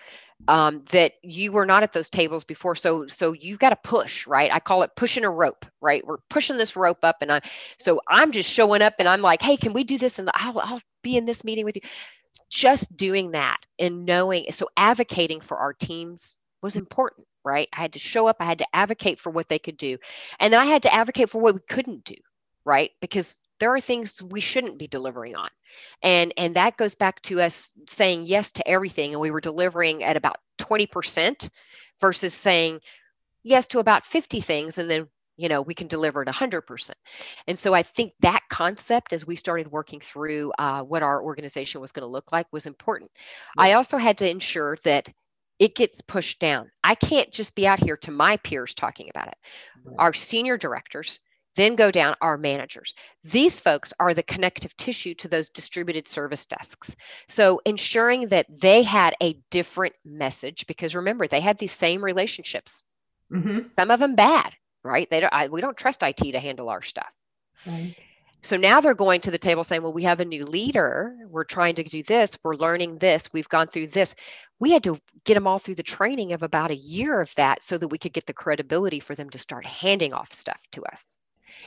[0.47, 2.75] um, that you were not at those tables before.
[2.75, 4.51] So so you've got to push, right?
[4.51, 6.05] I call it pushing a rope, right?
[6.05, 7.41] We're pushing this rope up, and I
[7.77, 10.17] so I'm just showing up, and I'm like, hey, can we do this?
[10.17, 11.83] And I'll I'll be in this meeting with you.
[12.49, 17.69] Just doing that and knowing, so advocating for our teams was important, right?
[17.73, 19.97] I had to show up, I had to advocate for what they could do,
[20.39, 22.15] and then I had to advocate for what we couldn't do,
[22.65, 22.91] right?
[23.01, 25.49] Because there are things we shouldn't be delivering on
[26.01, 30.03] and and that goes back to us saying yes to everything and we were delivering
[30.03, 31.49] at about 20%
[31.99, 32.79] versus saying
[33.43, 36.91] yes to about 50 things and then you know we can deliver at 100%
[37.47, 41.81] and so i think that concept as we started working through uh, what our organization
[41.81, 43.11] was going to look like was important
[43.57, 43.63] yeah.
[43.63, 45.09] i also had to ensure that
[45.59, 49.27] it gets pushed down i can't just be out here to my peers talking about
[49.27, 49.37] it
[49.85, 49.95] right.
[49.99, 51.19] our senior directors
[51.55, 52.93] then go down our managers.
[53.23, 56.95] These folks are the connective tissue to those distributed service desks.
[57.27, 62.83] So ensuring that they had a different message, because remember, they had these same relationships.
[63.31, 63.67] Mm-hmm.
[63.75, 64.51] Some of them bad,
[64.83, 65.09] right?
[65.09, 65.33] They don't.
[65.33, 67.11] I, we don't trust IT to handle our stuff.
[67.65, 67.95] Right.
[68.41, 71.15] So now they're going to the table saying, well, we have a new leader.
[71.29, 72.37] We're trying to do this.
[72.43, 73.31] We're learning this.
[73.31, 74.15] We've gone through this.
[74.63, 77.61] We had to get them all through the training of about a year of that
[77.61, 80.83] so that we could get the credibility for them to start handing off stuff to
[80.85, 81.17] us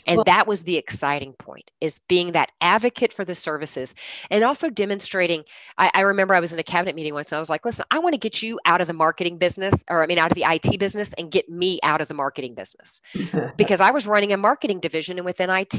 [0.06, 3.94] and well, that was the exciting point is being that advocate for the services
[4.30, 5.44] and also demonstrating
[5.78, 7.84] I, I, remember i was in a cabinet meeting once and i was like listen
[7.90, 10.34] i want to get you out of the marketing business or i mean out of
[10.34, 13.00] the it business and get me out of the marketing business
[13.56, 15.78] because i was running a marketing division within it and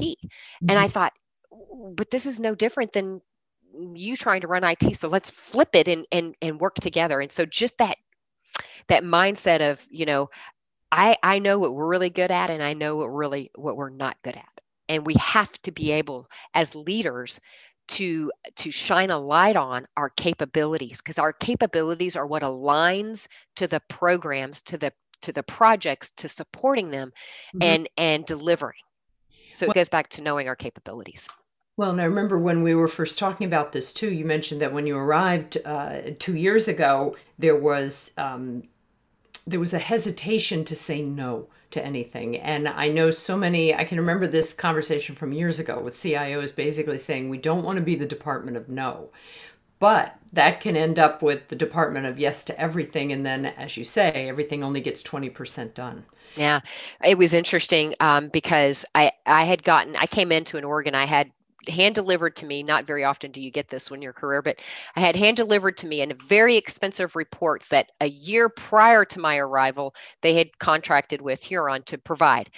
[0.72, 0.88] i mm-hmm.
[0.88, 1.14] thought
[1.96, 3.22] but this is no different than
[3.94, 7.32] you trying to run it so let's flip it and and and work together and
[7.32, 7.98] so just that
[8.88, 10.30] that mindset of you know
[10.92, 13.90] I, I know what we're really good at and I know what really what we're
[13.90, 14.62] not good at.
[14.90, 17.42] And we have to be able as leaders
[17.90, 23.68] to to shine a light on our capabilities because our capabilities are what aligns to
[23.68, 27.64] the programs, to the to the projects, to supporting them mm-hmm.
[27.64, 28.80] and and delivering.
[29.52, 31.28] So well, it goes back to knowing our capabilities.
[31.78, 34.74] Well, and I remember when we were first talking about this too, you mentioned that
[34.74, 38.64] when you arrived uh, two years ago, there was um,
[39.46, 42.38] there was a hesitation to say no to anything.
[42.38, 46.56] And I know so many, I can remember this conversation from years ago with CIOs
[46.56, 49.10] basically saying, we don't want to be the department of no.
[49.80, 53.12] But that can end up with the department of yes to everything.
[53.12, 56.04] And then, as you say, everything only gets 20% done.
[56.36, 56.62] Yeah,
[57.04, 60.96] it was interesting um, because I, I had gotten, I came into an org and
[60.96, 61.32] I had
[61.68, 62.64] hand delivered to me.
[62.64, 64.60] Not very often do you get this in your career, but
[64.96, 69.06] I had hand delivered to me in a very expensive report that a year prior
[69.06, 72.50] to my arrival, they had contracted with Huron to provide.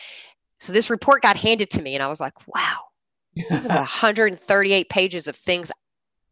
[0.60, 2.80] So this report got handed to me, and I was like, wow,
[3.36, 5.72] this is about 138 pages of things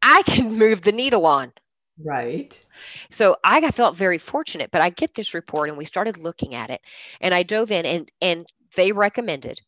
[0.01, 1.51] I can move the needle on.
[2.03, 2.63] Right.
[3.09, 6.69] So I felt very fortunate, but I get this report and we started looking at
[6.69, 6.81] it
[7.21, 9.61] and I dove in and and they recommended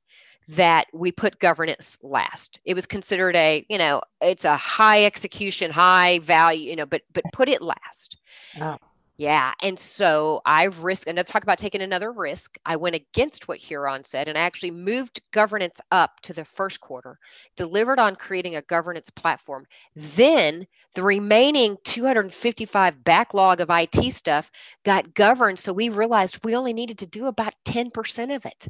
[0.50, 2.60] that we put governance last.
[2.66, 7.04] It was considered a, you know, it's a high execution, high value, you know, but
[7.14, 8.18] but put it last.
[8.60, 8.78] Oh.
[9.18, 9.54] Yeah.
[9.62, 12.58] And so I risked, and let's talk about taking another risk.
[12.66, 16.80] I went against what Huron said and I actually moved governance up to the first
[16.80, 17.20] quarter,
[17.58, 19.66] delivered on creating a governance platform.
[19.93, 24.50] Then the remaining 255 backlog of IT stuff
[24.86, 25.60] got governed.
[25.60, 28.68] So we realized we only needed to do about 10% of it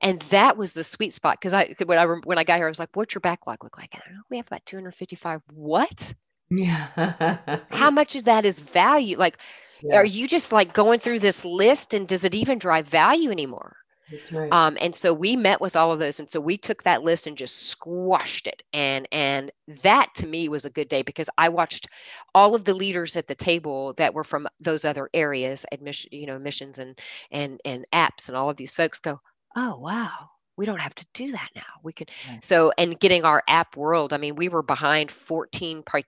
[0.00, 2.68] and that was the sweet spot because I when I when I got here, I
[2.68, 5.42] was like, "What's your backlog look like?" And I know we have about 255.
[5.52, 6.14] What?
[6.50, 7.60] Yeah.
[7.70, 9.16] How much of that is value?
[9.16, 9.38] Like,
[9.82, 9.96] yeah.
[9.96, 13.76] are you just like going through this list, and does it even drive value anymore?
[14.10, 14.50] That's right.
[14.50, 17.26] Um, and so we met with all of those, and so we took that list
[17.26, 19.50] and just squashed it, and and
[19.82, 21.88] that to me was a good day because I watched
[22.34, 26.26] all of the leaders at the table that were from those other areas, admission, you
[26.26, 26.98] know, missions and
[27.30, 29.20] and and apps, and all of these folks go,
[29.58, 30.30] oh wow.
[30.56, 31.62] We don't have to do that now.
[31.84, 32.44] We could right.
[32.44, 36.06] so and getting our app world i mean we were behind 14 probably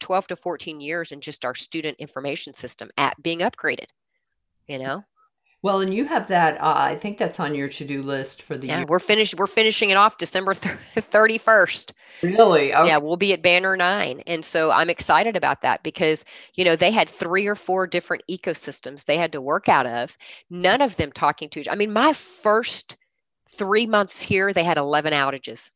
[0.00, 3.86] 12 to 14 years in just our student information system app being upgraded
[4.68, 5.04] you know
[5.64, 8.68] well and you have that uh, i think that's on your to-do list for the
[8.68, 8.86] yeah year.
[8.86, 11.92] we're finished we're finishing it off december 31st
[12.22, 12.86] really okay.
[12.86, 16.76] yeah we'll be at banner 9 and so i'm excited about that because you know
[16.76, 20.16] they had three or four different ecosystems they had to work out of
[20.50, 22.96] none of them talking to each i mean my first
[23.50, 25.70] three months here they had 11 outages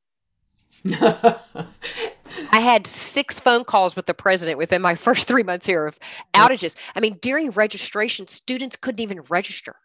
[2.50, 5.98] I had six phone calls with the president within my first three months here of
[6.34, 6.76] outages.
[6.94, 9.76] I mean, during registration, students couldn't even register.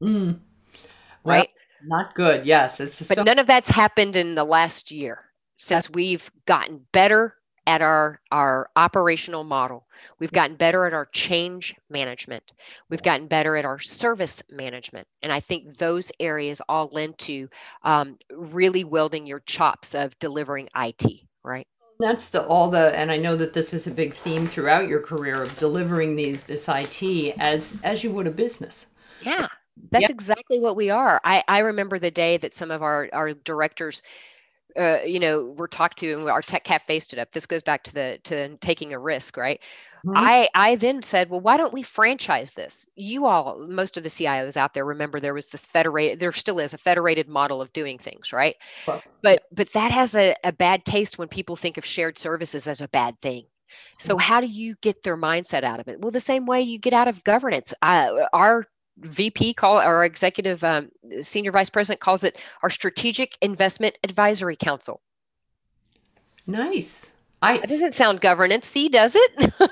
[0.00, 0.40] Mm.
[1.24, 1.48] Well, right?
[1.84, 2.46] Not good.
[2.46, 5.24] Yes, it's but so- none of that's happened in the last year
[5.56, 7.36] since we've gotten better
[7.66, 9.86] at our our operational model
[10.18, 12.42] we've gotten better at our change management
[12.90, 17.48] we've gotten better at our service management and i think those areas all lend to
[17.84, 21.04] um, really wielding your chops of delivering it
[21.44, 21.68] right
[22.02, 25.00] that's the all the and i know that this is a big theme throughout your
[25.00, 29.46] career of delivering the this it as as you would a business yeah
[29.90, 33.32] that's exactly what we are i i remember the day that some of our our
[33.32, 34.02] directors
[34.78, 37.32] uh, you know, we're talked to and our tech cafe stood up.
[37.32, 39.60] This goes back to the to taking a risk, right?
[40.04, 40.16] Mm-hmm.
[40.16, 42.86] I I then said, well, why don't we franchise this?
[42.96, 46.58] You all, most of the CIOs out there, remember there was this federated, there still
[46.58, 48.56] is a federated model of doing things, right?
[48.86, 49.36] But yeah.
[49.52, 52.88] but that has a, a bad taste when people think of shared services as a
[52.88, 53.44] bad thing.
[53.98, 54.20] So mm-hmm.
[54.20, 56.00] how do you get their mindset out of it?
[56.00, 57.72] Well, the same way you get out of governance.
[57.80, 58.66] Uh, our
[58.98, 60.90] VP call our executive um,
[61.20, 65.00] senior vice president calls it our strategic investment advisory council.
[66.46, 67.12] Nice.
[67.42, 68.72] I that doesn't sound governance.
[68.72, 69.52] Does it?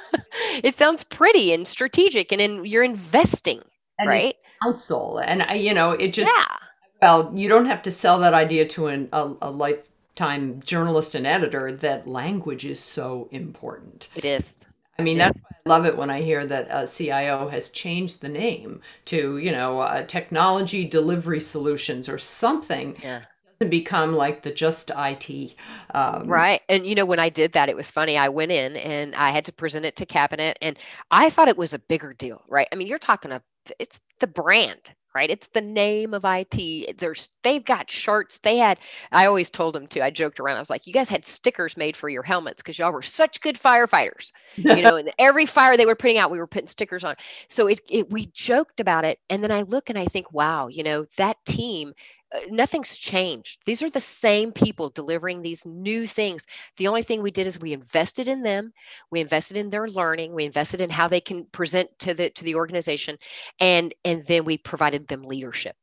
[0.63, 3.63] it sounds pretty and strategic, and in you're investing,
[3.99, 4.37] and right?
[4.63, 6.57] Council, and I, you know, it just yeah.
[7.01, 11.27] Well, you don't have to sell that idea to an, a, a lifetime journalist and
[11.27, 11.73] editor.
[11.73, 14.09] That language is so important.
[14.15, 14.55] It is.
[14.99, 18.21] I mean, that's why I love it when I hear that a CIO has changed
[18.21, 22.99] the name to, you know, uh, technology delivery solutions or something.
[23.03, 23.23] Yeah.
[23.61, 25.55] Doesn't become like the just IT.
[25.95, 26.63] Um, right.
[26.71, 28.17] And, you know, when I did that, it was funny.
[28.17, 30.79] I went in and I had to present it to cabinet and
[31.11, 32.67] I thought it was a bigger deal, right?
[32.73, 33.43] I mean, you're talking a,
[33.79, 35.29] it's the brand, right?
[35.29, 36.97] It's the name of IT.
[36.97, 38.39] There's they've got shirts.
[38.39, 38.79] They had
[39.13, 40.03] I always told them to.
[40.03, 40.57] I joked around.
[40.57, 43.43] I was like, you guys had stickers made for your helmets because y'all were such
[43.43, 44.33] good firefighters.
[44.57, 47.17] you know, and every fire they were putting out, we were putting stickers on.
[47.49, 49.19] So it, it we joked about it.
[49.29, 51.93] And then I look and I think, wow, you know, that team
[52.35, 53.61] Uh, nothing's changed.
[53.67, 56.47] These are the same people delivering these new things.
[56.77, 58.73] The only thing we did is we invested in them,
[59.11, 62.45] we invested in their learning, we invested in how they can present to the to
[62.45, 63.19] the organization,
[63.59, 65.77] and and then we provided them leadership.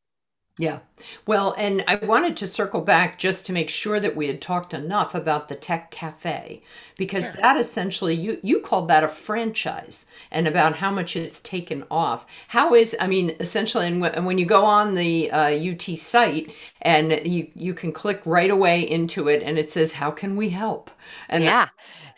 [0.59, 0.79] Yeah.
[1.27, 4.73] Well, and I wanted to circle back just to make sure that we had talked
[4.73, 6.63] enough about the tech cafe
[6.97, 7.41] because yeah.
[7.41, 12.25] that essentially you you called that a franchise and about how much it's taken off.
[12.47, 16.51] How is I mean essentially and when you go on the uh, UT site
[16.81, 20.49] and you you can click right away into it and it says how can we
[20.49, 20.89] help?
[21.29, 21.69] And yeah.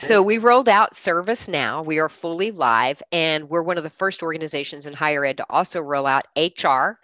[0.02, 1.86] So we rolled out ServiceNow.
[1.86, 5.46] We are fully live, and we're one of the first organizations in higher ed to
[5.50, 6.98] also roll out HR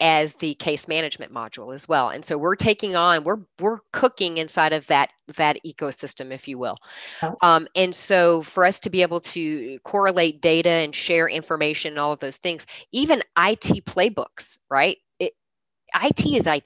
[0.00, 2.10] as the case management module as well.
[2.10, 6.58] And so we're taking on we're we're cooking inside of that that ecosystem if you
[6.58, 6.76] will.
[7.22, 7.36] Oh.
[7.42, 11.98] um, and so for us to be able to correlate data and share information and
[11.98, 14.98] all of those things even it playbooks right?
[15.18, 15.32] It,
[15.94, 16.64] it is it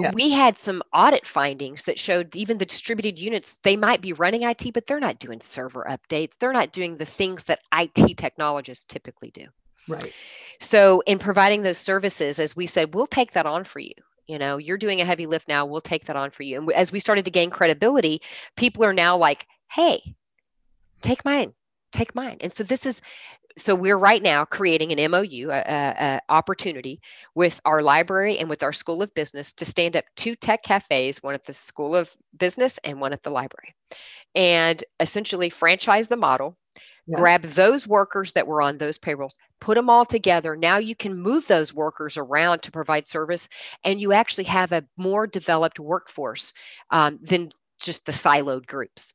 [0.00, 0.12] yeah.
[0.14, 4.44] we had some audit findings that showed even the distributed units they might be running
[4.44, 6.38] it but they're not doing server updates.
[6.38, 9.46] They're not doing the things that it technologists typically do.
[9.86, 10.12] Right
[10.60, 13.92] so, in providing those services, as we said, we'll take that on for you.
[14.26, 16.58] You know, you're doing a heavy lift now, we'll take that on for you.
[16.58, 18.20] And as we started to gain credibility,
[18.56, 20.02] people are now like, hey,
[21.00, 21.54] take mine,
[21.92, 22.38] take mine.
[22.40, 23.00] And so, this is
[23.56, 27.00] so we're right now creating an MOU, a, a, opportunity
[27.34, 31.22] with our library and with our School of Business to stand up two tech cafes,
[31.22, 33.74] one at the School of Business and one at the library,
[34.34, 36.56] and essentially franchise the model
[37.08, 37.18] Yes.
[37.18, 40.54] Grab those workers that were on those payrolls, put them all together.
[40.56, 43.48] Now you can move those workers around to provide service,
[43.82, 46.52] and you actually have a more developed workforce
[46.90, 47.48] um, than
[47.80, 49.14] just the siloed groups.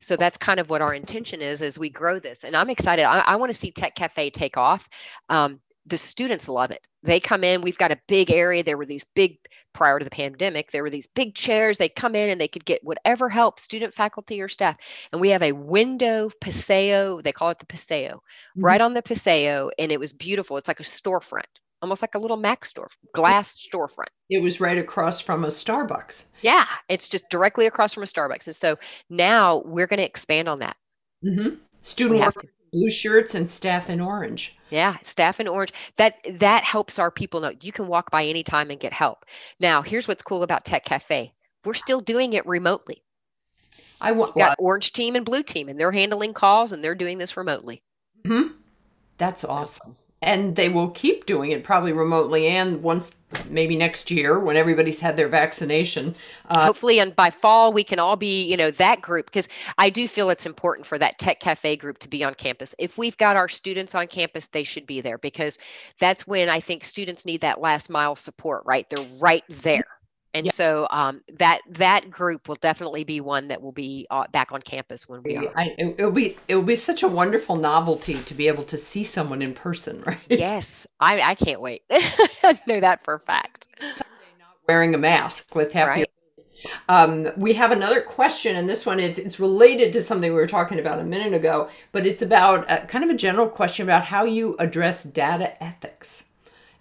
[0.00, 2.44] So that's kind of what our intention is as we grow this.
[2.44, 3.02] And I'm excited.
[3.02, 4.88] I, I want to see Tech Cafe take off.
[5.28, 6.86] Um, the students love it.
[7.02, 8.64] They come in, we've got a big area.
[8.64, 9.38] There were these big,
[9.72, 11.78] prior to the pandemic, there were these big chairs.
[11.78, 14.76] They come in and they could get whatever help, student, faculty, or staff.
[15.12, 18.64] And we have a window paseo, they call it the paseo, mm-hmm.
[18.64, 19.70] right on the paseo.
[19.78, 20.56] And it was beautiful.
[20.56, 21.46] It's like a storefront,
[21.82, 24.08] almost like a little Mac store, glass storefront.
[24.28, 26.26] It was right across from a Starbucks.
[26.42, 28.46] Yeah, it's just directly across from a Starbucks.
[28.46, 28.76] And so
[29.08, 30.76] now we're going to expand on that.
[31.24, 31.56] Mm-hmm.
[31.82, 34.56] Student work blue shirts and staff in orange.
[34.70, 35.72] Yeah, staff in orange.
[35.96, 39.24] That that helps our people know you can walk by anytime and get help.
[39.60, 41.32] Now, here's what's cool about Tech Cafe.
[41.64, 43.02] We're still doing it remotely.
[44.00, 47.18] I want got orange team and blue team, and they're handling calls and they're doing
[47.18, 47.82] this remotely.
[48.26, 48.48] Hmm.
[49.16, 49.96] That's awesome.
[50.20, 53.14] And they will keep doing it probably remotely and once
[53.48, 56.14] maybe next year when everybody's had their vaccination
[56.48, 59.90] uh, hopefully and by fall we can all be you know that group because i
[59.90, 62.74] do feel it's important for that tech cafe group to be on campus.
[62.78, 65.58] If we've got our students on campus they should be there because
[65.98, 68.88] that's when i think students need that last mile support right?
[68.88, 69.86] They're right there
[70.34, 70.52] and yeah.
[70.52, 74.60] so um, that that group will definitely be one that will be uh, back on
[74.60, 75.52] campus when we are.
[75.56, 78.76] I, it will be it will be such a wonderful novelty to be able to
[78.76, 80.18] see someone in person, right?
[80.28, 81.82] Yes, I, I can't wait.
[81.90, 83.68] I know that for a fact.
[84.66, 86.00] wearing a mask with happy.
[86.00, 86.10] Right.
[86.88, 90.46] Um, we have another question, and this one it's it's related to something we were
[90.46, 94.04] talking about a minute ago, but it's about a, kind of a general question about
[94.04, 96.27] how you address data ethics.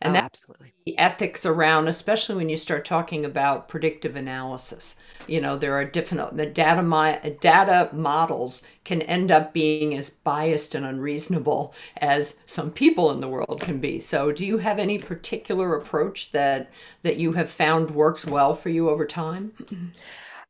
[0.01, 0.73] And oh, absolutely.
[0.85, 4.97] The ethics around, especially when you start talking about predictive analysis.
[5.27, 10.09] You know, there are different the data my data models can end up being as
[10.11, 13.99] biased and unreasonable as some people in the world can be.
[13.99, 16.71] So, do you have any particular approach that
[17.01, 19.53] that you have found works well for you over time?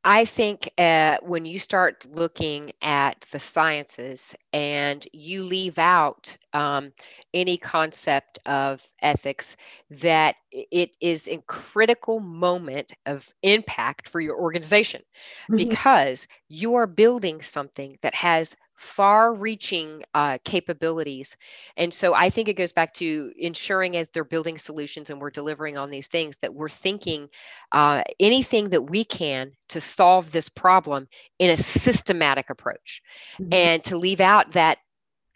[0.04, 6.94] I think uh, when you start looking at the sciences and you leave out um,
[7.38, 9.56] any concept of ethics,
[9.92, 15.02] that it is a critical moment of impact for your organization
[15.44, 15.56] mm-hmm.
[15.56, 21.36] because you are building something that has far reaching uh, capabilities.
[21.76, 25.32] And so I think it goes back to ensuring as they're building solutions and we're
[25.32, 27.30] delivering on these things that we're thinking
[27.72, 31.08] uh, anything that we can to solve this problem
[31.40, 33.02] in a systematic approach
[33.40, 33.52] mm-hmm.
[33.52, 34.78] and to leave out that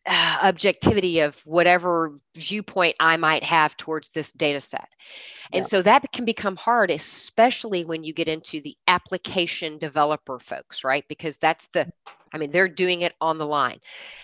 [0.06, 4.88] uh, objectivity of whatever viewpoint I might have towards this data set.
[5.54, 5.68] And yeah.
[5.68, 11.06] so that can become hard, especially when you get into the application developer folks, right?
[11.08, 11.92] Because that's the,
[12.34, 13.80] I mean, they're doing it on the line.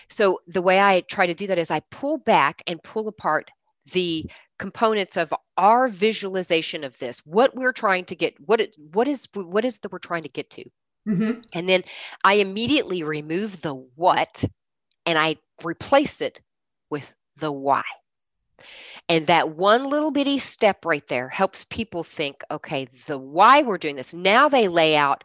[0.08, 3.50] So the way I try to do that is I pull back and pull apart
[3.92, 9.06] the components of our visualization of this, what we're trying to get, what it, what
[9.06, 10.64] is, what is that we're trying to get to.
[11.06, 11.40] Mm-hmm.
[11.52, 11.84] And then
[12.24, 14.44] I immediately remove the what
[15.06, 16.40] and I replace it
[16.90, 17.84] with the why.
[19.08, 23.78] And that one little bitty step right there helps people think, okay, the why we're
[23.78, 24.12] doing this.
[24.12, 25.24] Now they lay out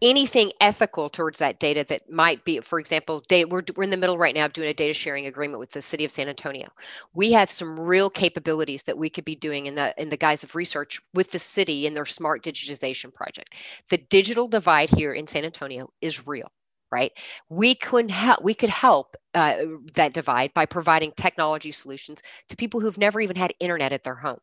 [0.00, 3.96] anything ethical towards that data that might be, for example, data, we're, we're in the
[3.96, 6.68] middle right now of doing a data sharing agreement with the city of San Antonio.
[7.14, 10.44] We have some real capabilities that we could be doing in the in the guise
[10.44, 13.54] of research with the city in their smart digitization project.
[13.90, 16.50] The digital divide here in San Antonio is real
[16.90, 17.12] right?
[17.48, 19.56] We could help we could help uh,
[19.94, 24.14] that divide by providing technology solutions to people who've never even had internet at their
[24.14, 24.40] home.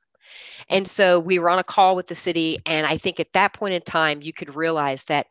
[0.69, 3.53] And so we were on a call with the city and i think at that
[3.53, 5.27] point in time you could realize that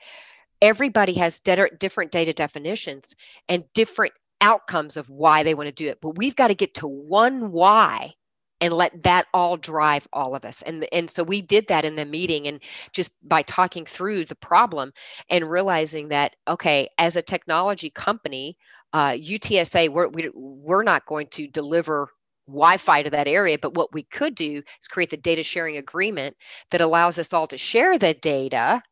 [0.63, 3.15] everybody has different data definitions
[3.49, 6.75] and different outcomes of why they want to do it but we've got to get
[6.75, 8.15] to one why
[8.61, 10.63] and let that all drive all of us.
[10.63, 12.61] And and so we did that in the meeting and
[12.93, 14.93] just by talking through the problem
[15.29, 18.57] and realizing that okay as a technology company
[18.93, 22.09] uh, utsa we're, we, we're not going to deliver
[22.47, 26.37] Wi-Fi to that area, but what we could do is create the data sharing agreement
[26.71, 28.83] that allows us all to share the data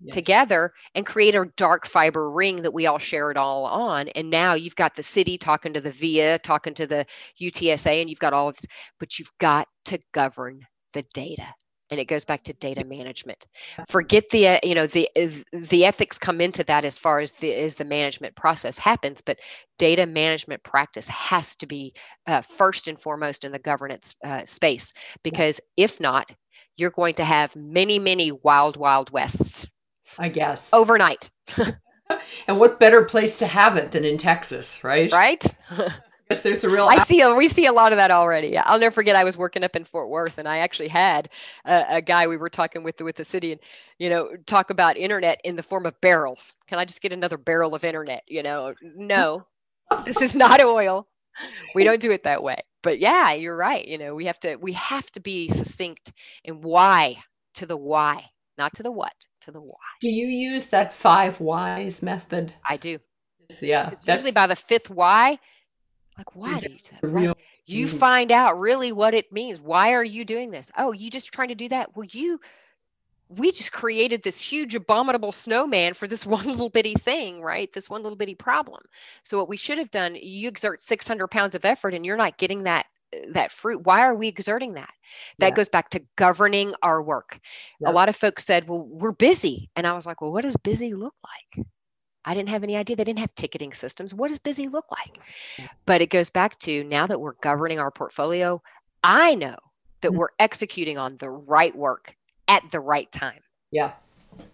[0.00, 0.14] yes.
[0.14, 4.08] together and create a dark fiber ring that we all share it all on.
[4.08, 7.06] And now you've got the city talking to the VIA, talking to the
[7.40, 8.66] UTSA, and you've got all of this,
[8.98, 10.60] but you've got to govern
[10.92, 11.46] the data.
[11.90, 13.44] And it goes back to data management.
[13.88, 17.32] Forget the uh, you know the uh, the ethics come into that as far as
[17.32, 19.40] the as the management process happens but
[19.76, 21.92] data management practice has to be
[22.28, 24.92] uh, first and foremost in the governance uh, space.
[25.24, 26.30] Because if not
[26.76, 29.66] you're going to have many many wild wild wests
[30.20, 30.72] I guess.
[30.74, 31.30] Overnight.
[32.46, 35.10] and what better place to have it than in Texas, right?
[35.10, 35.44] Right.
[36.30, 36.86] Yes, there's a real.
[36.86, 37.22] I see.
[37.22, 38.56] A, we see a lot of that already.
[38.56, 39.16] I'll never forget.
[39.16, 41.28] I was working up in Fort Worth, and I actually had
[41.64, 43.60] a, a, guy we were talking with with the city, and
[43.98, 46.54] you know, talk about internet in the form of barrels.
[46.68, 48.22] Can I just get another barrel of internet?
[48.28, 49.44] You know, no,
[50.04, 51.08] this is not oil.
[51.74, 52.62] We don't do it that way.
[52.84, 53.84] But yeah, you're right.
[53.84, 56.12] You know, we have to we have to be succinct
[56.44, 57.16] in why
[57.54, 58.24] to the why,
[58.56, 59.76] not to the what to the why.
[60.00, 62.52] Do you use that five whys method?
[62.68, 62.98] I do.
[63.60, 63.90] Yeah.
[63.90, 65.38] It's usually by the fifth why.
[66.16, 67.36] Like, why do you do Real,
[67.66, 67.98] you mm-hmm.
[67.98, 69.60] find out really what it means.
[69.60, 70.70] Why are you doing this?
[70.76, 71.96] Oh, you just trying to do that?
[71.96, 72.40] Well, you
[73.30, 77.88] we just created this huge abominable snowman for this one little bitty thing right this
[77.88, 78.82] one little bitty problem
[79.22, 82.36] so what we should have done you exert 600 pounds of effort and you're not
[82.38, 82.86] getting that
[83.28, 84.92] that fruit why are we exerting that
[85.38, 85.54] that yeah.
[85.54, 87.40] goes back to governing our work
[87.80, 87.90] yeah.
[87.90, 90.56] a lot of folks said well we're busy and i was like well what does
[90.56, 91.66] busy look like
[92.24, 92.96] I didn't have any idea.
[92.96, 94.12] They didn't have ticketing systems.
[94.12, 95.18] What does busy look like?
[95.86, 98.60] But it goes back to now that we're governing our portfolio,
[99.02, 99.56] I know
[100.00, 100.18] that mm-hmm.
[100.18, 102.14] we're executing on the right work
[102.48, 103.40] at the right time.
[103.70, 103.92] Yeah.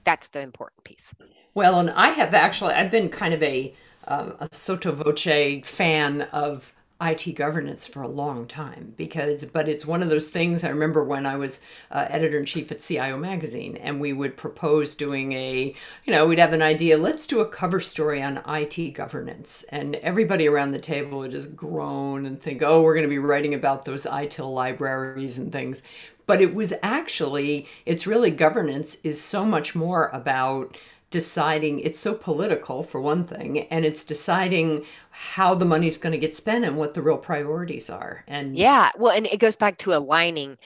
[0.05, 1.13] That's the important piece.
[1.55, 3.75] Well, and I have actually, I've been kind of a,
[4.07, 9.85] uh, a sotto voce fan of IT governance for a long time because, but it's
[9.85, 10.65] one of those things.
[10.65, 14.37] I remember when I was uh, editor in chief at CIO Magazine, and we would
[14.39, 15.75] propose doing a,
[16.05, 19.63] you know, we'd have an idea, let's do a cover story on IT governance.
[19.69, 23.19] And everybody around the table would just groan and think, oh, we're going to be
[23.19, 25.83] writing about those ITIL libraries and things.
[26.27, 30.77] But it was actually, it's really governance is so much more about
[31.11, 36.19] deciding it's so political for one thing and it's deciding how the money's going to
[36.19, 39.79] get spent and what the real priorities are and yeah well and it goes back
[39.79, 40.59] to aligning.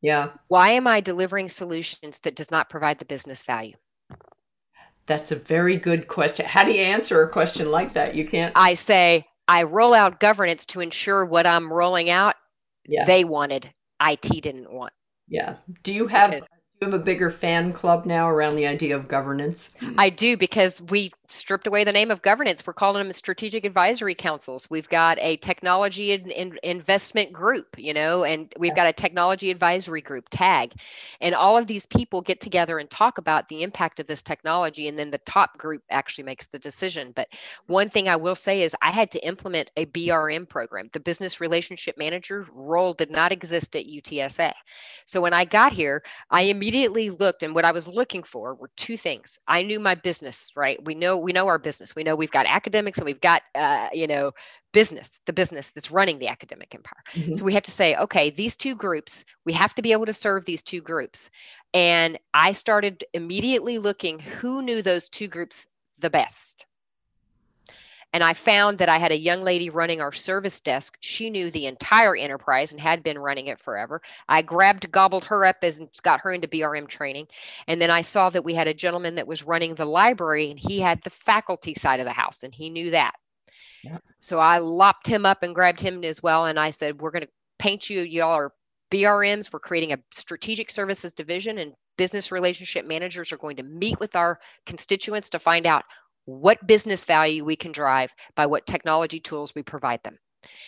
[0.00, 0.30] Yeah.
[0.48, 3.74] Why am i delivering solutions that does not provide the business value?
[5.06, 6.46] That's a very good question.
[6.46, 8.14] How do you answer a question like that?
[8.14, 12.34] You can't i say i roll out governance to ensure what i'm rolling out
[12.86, 13.04] yeah.
[13.04, 13.70] they wanted
[14.10, 14.92] it didn't want.
[15.28, 15.56] Yeah.
[15.82, 16.42] Do you have
[16.80, 19.74] you have a bigger fan club now around the idea of governance?
[19.80, 19.94] Hmm.
[19.98, 22.64] I do because we stripped away the name of governance.
[22.66, 24.68] We're calling them strategic advisory councils.
[24.70, 29.50] We've got a technology in, in, investment group, you know, and we've got a technology
[29.50, 30.74] advisory group, TAG.
[31.20, 34.86] And all of these people get together and talk about the impact of this technology.
[34.86, 37.12] And then the top group actually makes the decision.
[37.14, 37.28] But
[37.66, 40.90] one thing I will say is I had to implement a BRM program.
[40.92, 44.52] The business relationship manager role did not exist at UTSA.
[45.06, 48.70] So when I got here, I immediately looked, and what I was looking for were
[48.76, 49.38] two things.
[49.46, 50.82] I knew my business, right?
[50.84, 51.94] We know we know our business.
[51.94, 54.32] We know we've got academics and we've got uh, you know
[54.72, 57.02] business, the business that's running the academic empire.
[57.12, 57.34] Mm-hmm.
[57.34, 60.12] So we have to say, okay, these two groups, we have to be able to
[60.12, 61.30] serve these two groups.
[61.72, 65.66] And I started immediately looking who knew those two groups
[65.98, 66.66] the best.
[68.14, 70.96] And I found that I had a young lady running our service desk.
[71.00, 74.00] She knew the entire enterprise and had been running it forever.
[74.28, 77.26] I grabbed, gobbled her up and got her into BRM training.
[77.66, 80.60] And then I saw that we had a gentleman that was running the library and
[80.60, 83.14] he had the faculty side of the house and he knew that.
[84.20, 86.46] So I lopped him up and grabbed him as well.
[86.46, 88.00] And I said, We're going to paint you.
[88.00, 88.52] Y'all are
[88.92, 89.52] BRMs.
[89.52, 94.16] We're creating a strategic services division, and business relationship managers are going to meet with
[94.16, 95.84] our constituents to find out
[96.24, 100.18] what business value we can drive by what technology tools we provide them.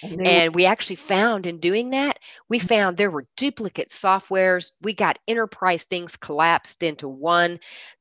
[0.03, 4.73] And, and we actually found in doing that, we found there were duplicate softwares.
[4.81, 7.59] We got enterprise things collapsed into one.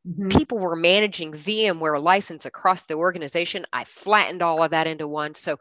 [0.07, 0.29] Mm-hmm.
[0.29, 3.65] People were managing VMware license across the organization.
[3.73, 5.35] I flattened all of that into one.
[5.35, 5.59] So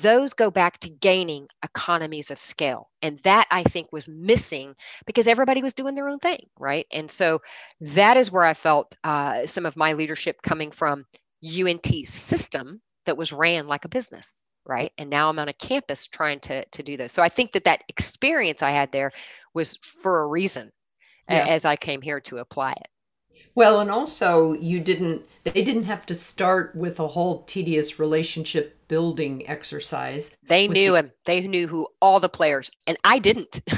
[0.00, 2.90] those go back to gaining economies of scale.
[3.02, 4.74] And that I think was missing
[5.06, 6.86] because everybody was doing their own thing, right?
[6.90, 7.42] And so
[7.80, 11.04] that is where I felt uh, some of my leadership coming from
[11.44, 14.92] UNT system that was ran like a business right?
[14.98, 17.64] And now i'm on a campus trying to to do this so i think that
[17.64, 19.12] that experience i had there
[19.52, 20.72] was for a reason
[21.28, 21.46] yeah.
[21.46, 22.88] as i came here to apply it.
[23.54, 28.88] Well and also you didn't they didn't have to start with a whole tedious relationship
[28.88, 30.36] building exercise.
[30.48, 33.60] They knew the- him they knew who all the players and i didn't.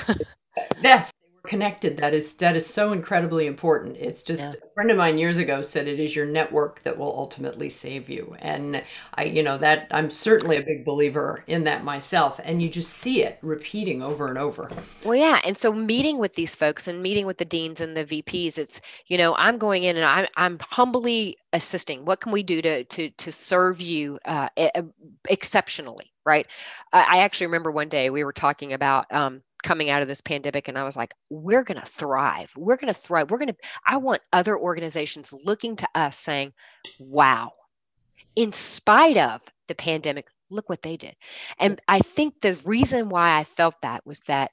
[0.83, 1.11] Yes
[1.47, 3.97] connected that is that is so incredibly important.
[3.97, 4.61] It's just yeah.
[4.63, 8.11] a friend of mine years ago said it is your network that will ultimately save
[8.11, 8.37] you.
[8.41, 8.83] And
[9.15, 12.91] i you know that i'm certainly a big believer in that myself and you just
[12.91, 14.71] see it repeating over and over.
[15.05, 18.05] Well yeah and so meeting with these folks and meeting with the deans and the
[18.05, 22.05] vps it's you know i'm going in and i'm, I'm humbly assisting.
[22.05, 24.49] What can we do to to to serve you uh,
[25.29, 26.47] exceptionally right?
[26.93, 30.69] I actually remember one day we were talking about um, coming out of this pandemic
[30.69, 32.53] and I was like, we're going to thrive.
[32.57, 33.33] We're going to thrive.
[33.33, 36.53] We're going to, I want other organizations looking to us saying,
[37.01, 37.53] wow,
[38.37, 41.17] in spite of the pandemic, look what they did.
[41.59, 44.53] And I think the reason why I felt that was that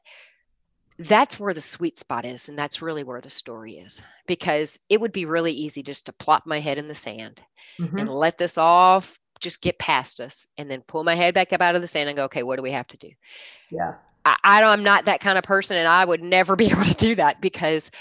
[0.98, 2.50] that's where the sweet spot is.
[2.50, 6.14] And that's really where the story is because it would be really easy just to
[6.14, 7.40] plop my head in the sand
[7.80, 8.00] mm-hmm.
[8.00, 9.04] and let this all
[9.40, 12.10] just get past us and then pull my head back up out of the sand
[12.10, 13.12] and go, okay, what do we have to do?
[13.70, 13.94] Yeah.
[14.26, 16.94] I, I I'm not that kind of person, and I would never be able to
[16.94, 17.92] do that because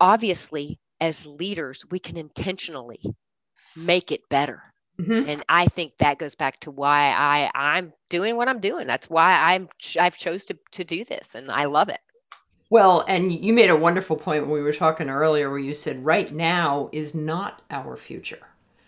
[0.00, 3.02] obviously, as leaders, we can intentionally
[3.76, 4.62] make it better.
[5.00, 5.28] Mm-hmm.
[5.28, 8.86] And I think that goes back to why I I'm doing what I'm doing.
[8.86, 12.00] That's why I'm I've chose to to do this, and I love it.
[12.70, 16.04] Well, and you made a wonderful point when we were talking earlier, where you said
[16.04, 18.40] right now is not our future.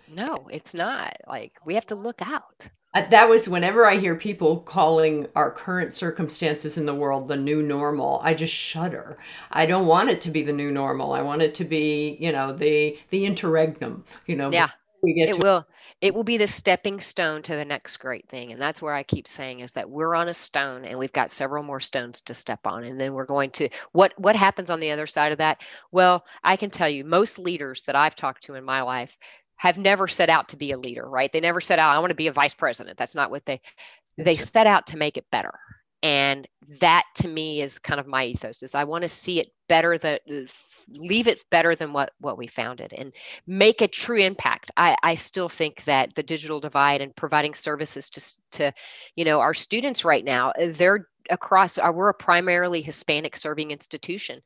[0.09, 1.17] No, it's not.
[1.27, 5.93] Like we have to look out that was whenever I hear people calling our current
[5.93, 9.19] circumstances in the world the new normal, I just shudder.
[9.51, 11.13] I don't want it to be the new normal.
[11.13, 14.05] I want it to be, you know, the the interregnum.
[14.27, 14.69] You know, yeah,
[15.03, 15.67] we get it will.
[16.01, 19.03] it will be the stepping stone to the next great thing and that's where i
[19.03, 22.35] keep saying is that we're on a stone and we've got several more stones to
[22.35, 25.39] step on and then we're going to what what happens on the other side of
[25.39, 25.61] that
[25.93, 29.19] well i can tell you most leaders that i've talked to in my life
[29.57, 31.33] have never set out to be a leader right?
[31.33, 32.99] They never set out oh, i want to be a vice president.
[32.99, 33.61] That's not what they
[34.17, 34.41] that's they right.
[34.41, 35.53] set out to make it better.
[36.03, 36.47] And
[36.81, 39.97] that to me is kind of my ethos is i want to see it better
[39.99, 40.23] that
[40.89, 43.13] leave it better than what what we found it and
[43.47, 44.71] make a true impact.
[44.77, 48.73] I i still think that the digital divide and providing services to to
[49.17, 54.41] you know our students right now they're across uh, we're a primarily hispanic serving institution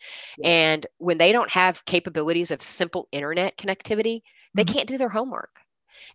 [0.45, 4.22] and when they don't have capabilities of simple internet connectivity
[4.55, 4.74] they mm-hmm.
[4.74, 5.61] can't do their homework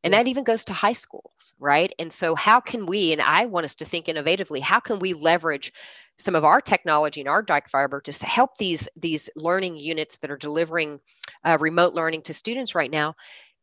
[0.03, 1.93] and that even goes to high schools, right?
[1.97, 5.13] And so, how can we, and I want us to think innovatively, how can we
[5.13, 5.71] leverage
[6.17, 10.31] some of our technology and our dark fiber to help these, these learning units that
[10.31, 10.99] are delivering
[11.43, 13.15] uh, remote learning to students right now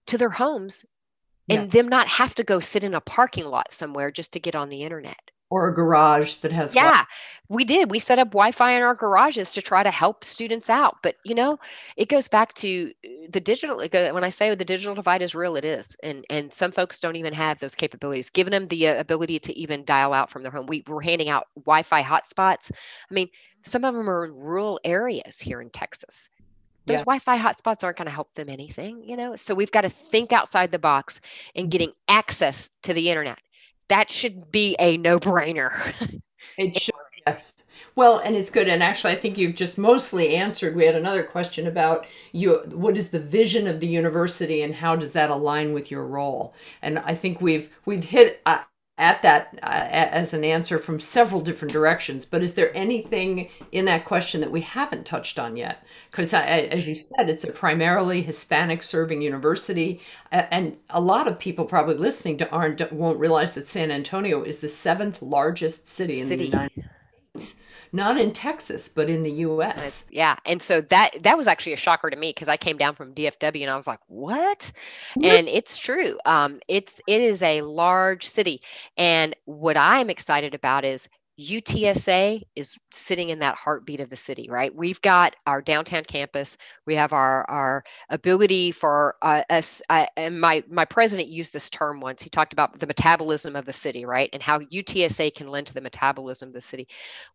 [0.06, 0.84] to their homes
[1.48, 1.66] and yeah.
[1.68, 4.68] them not have to go sit in a parking lot somewhere just to get on
[4.68, 5.29] the internet?
[5.50, 7.06] Or a garage that has yeah wi-
[7.50, 10.96] we did we set up wi-fi in our garages to try to help students out
[11.02, 11.58] but you know
[11.96, 15.56] it goes back to uh, the digital when i say the digital divide is real
[15.56, 19.00] it is and and some folks don't even have those capabilities giving them the uh,
[19.00, 20.66] ability to even dial out from their home.
[20.66, 22.70] We, we're handing out wi-fi hotspots.
[22.70, 23.28] I mean
[23.62, 26.28] some of them are in rural areas here in texas.
[26.86, 27.04] Those yeah.
[27.04, 29.36] wi-fi hotspots aren't going to help them anything you know?
[29.36, 31.20] So we've got to think outside the box
[31.56, 33.38] and getting access to the internet
[33.90, 35.70] that should be a no-brainer.
[36.56, 36.94] it should.
[37.26, 37.64] Yes.
[37.94, 38.68] Well, and it's good.
[38.68, 40.74] And actually, I think you've just mostly answered.
[40.74, 42.62] We had another question about you.
[42.72, 46.54] What is the vision of the university, and how does that align with your role?
[46.80, 48.40] And I think we've we've hit.
[48.46, 48.60] Uh,
[49.00, 52.26] at that uh, as an answer from several different directions.
[52.26, 55.82] But is there anything in that question that we haven't touched on yet?
[56.10, 61.64] Because as you said, it's a primarily Hispanic serving university, and a lot of people
[61.64, 66.20] probably listening to aren't won't realize that San Antonio is the seventh largest city, city.
[66.20, 66.90] in the United
[67.34, 67.60] States
[67.92, 70.06] not in Texas, but in the US.
[70.10, 70.36] Yeah.
[70.46, 73.14] And so that that was actually a shocker to me because I came down from
[73.14, 74.72] DFW and I was like, what?
[75.22, 76.18] And it's true.
[76.24, 78.60] Um, it's it is a large city.
[78.96, 81.08] And what I'm excited about is
[81.40, 84.74] UTSA is sitting in that heartbeat of the city, right?
[84.74, 86.58] We've got our downtown campus.
[86.86, 89.80] We have our our ability for uh, us.
[89.88, 92.22] I, and my my president used this term once.
[92.22, 95.74] He talked about the metabolism of the city, right, and how UTSA can lend to
[95.74, 96.86] the metabolism of the city.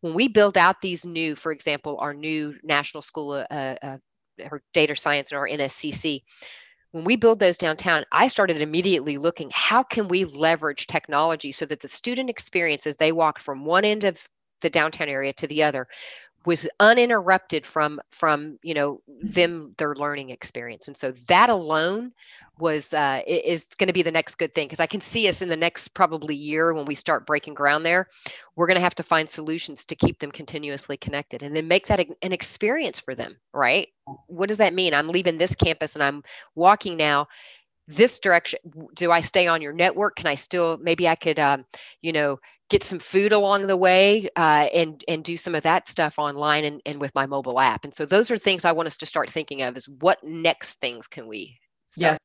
[0.02, 4.58] When we build out these new, for example, our new National School of uh, uh,
[4.74, 6.22] Data Science or NSCC,
[6.96, 11.66] when we build those downtown, I started immediately looking how can we leverage technology so
[11.66, 14.24] that the student experience as they walk from one end of
[14.62, 15.88] the downtown area to the other
[16.46, 20.88] was uninterrupted from from you know them their learning experience.
[20.88, 22.14] And so that alone
[22.60, 25.42] was uh, is going to be the next good thing because i can see us
[25.42, 28.08] in the next probably year when we start breaking ground there
[28.56, 31.88] we're going to have to find solutions to keep them continuously connected and then make
[31.88, 33.88] that an experience for them right?
[34.28, 34.94] What does that mean?
[34.94, 36.24] I'm leaving this campus and i'm
[36.56, 37.28] walking now.
[37.88, 38.60] This direction
[38.96, 40.16] do i stay on your network?
[40.16, 41.66] Can i still maybe i could um,
[42.02, 42.40] you know
[42.70, 46.64] get some food along the way uh, and and do some of that stuff online
[46.64, 47.84] and, and with my mobile app.
[47.84, 50.80] And so those are things i want us to start thinking of is what next
[50.80, 51.58] things can we
[51.98, 52.18] yeah.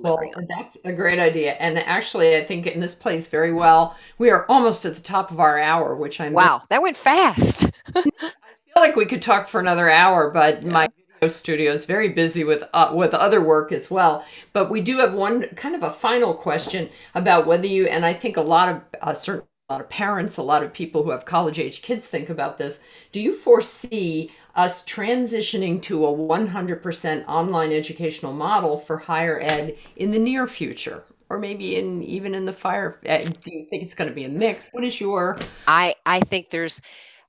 [0.00, 0.18] well
[0.48, 1.52] that's a great idea.
[1.52, 5.30] And actually i think and this plays very well we are almost at the top
[5.30, 7.66] of our hour which i'm wow that went fast.
[7.94, 8.32] I feel
[8.76, 10.70] like we could talk for another hour but yeah.
[10.70, 10.88] my
[11.28, 14.22] studio is very busy with uh, with other work as well.
[14.52, 18.12] But we do have one kind of a final question about whether you and I
[18.12, 21.24] think a lot of uh, certain lot of parents, a lot of people who have
[21.24, 22.78] college age kids think about this.
[23.10, 30.12] Do you foresee us transitioning to a 100% online educational model for higher ed in
[30.12, 31.04] the near future?
[31.28, 34.22] Or maybe in even in the fire, uh, do you think it's going to be
[34.22, 34.68] a mix?
[34.70, 35.40] What is your?
[35.66, 36.80] I I think there's,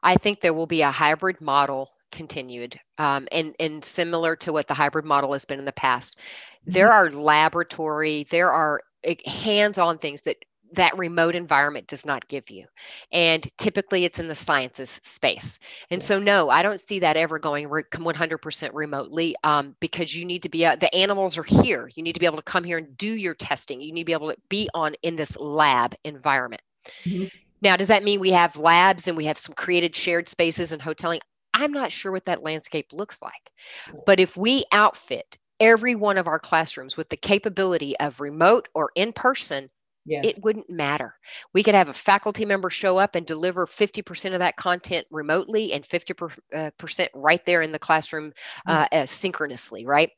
[0.04, 4.68] I think there will be a hybrid model continued, um, and and similar to what
[4.68, 6.16] the hybrid model has been in the past.
[6.68, 7.18] There mm-hmm.
[7.18, 10.38] are laboratory, there are eh, hands-on things that
[10.74, 12.66] that remote environment does not give you.
[13.12, 15.60] And typically it's in the sciences space.
[15.90, 20.44] And so, no, I don't see that ever going 100% remotely um, because you need
[20.44, 21.90] to be, uh, the animals are here.
[21.96, 23.82] You need to be able to come here and do your testing.
[23.82, 26.62] You need to be able to be on in this lab environment.
[27.06, 27.26] Mm-hmm.
[27.62, 30.82] Now, does that mean we have labs and we have some created shared spaces and
[30.82, 31.20] hoteling?
[31.54, 33.52] I'm not sure what that landscape looks like.
[34.06, 38.92] But if we outfit every one of our classrooms with the capability of remote or
[38.96, 39.70] in person
[40.08, 40.26] yes.
[40.26, 41.16] it wouldn't matter.
[41.54, 45.74] We could have a faculty member show up and deliver 50% of that content remotely
[45.74, 48.34] and 50% uh, right there in the classroom
[48.66, 49.06] uh, mm-hmm.
[49.06, 50.12] synchronously, right?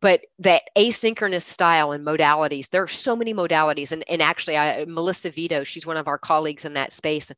[0.00, 4.84] but that asynchronous style and modalities there are so many modalities and, and actually I,
[4.84, 7.30] melissa vito she's one of our colleagues in that space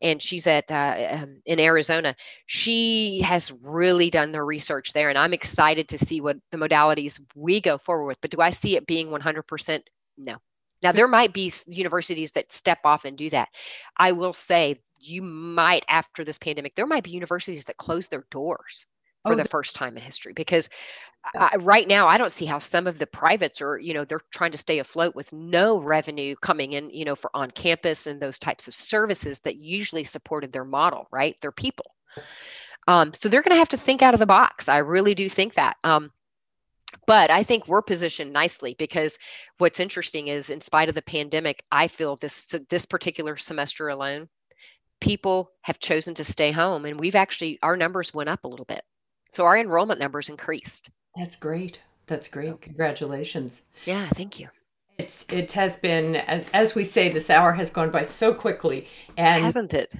[0.00, 2.14] and she's at uh, um, in arizona
[2.46, 7.20] she has really done the research there and i'm excited to see what the modalities
[7.34, 9.80] we go forward with but do i see it being 100%
[10.18, 10.36] no
[10.84, 13.48] now there might be universities that step off and do that.
[13.96, 18.24] I will say you might after this pandemic there might be universities that close their
[18.30, 18.86] doors
[19.26, 20.68] for oh, the first time in history because
[21.34, 24.22] I, right now i don't see how some of the privates are you know they're
[24.30, 28.20] trying to stay afloat with no revenue coming in you know for on campus and
[28.20, 31.36] those types of services that usually supported their model right?
[31.40, 31.94] Their people.
[32.86, 34.68] Um, so they're going to have to think out of the box.
[34.68, 35.76] I really do think that.
[35.84, 36.10] Um,
[37.06, 39.18] but i think we're positioned nicely because
[39.58, 44.28] what's interesting is in spite of the pandemic i feel this this particular semester alone
[45.00, 48.66] people have chosen to stay home and we've actually our numbers went up a little
[48.66, 48.82] bit
[49.30, 51.80] so our enrollment numbers increased that's great.
[52.06, 52.60] That's great.
[52.60, 53.62] Congratulations.
[53.86, 54.48] Yeah, thank you.
[54.98, 58.88] It's it has been as as we say, this hour has gone by so quickly.
[59.16, 59.92] And haven't it?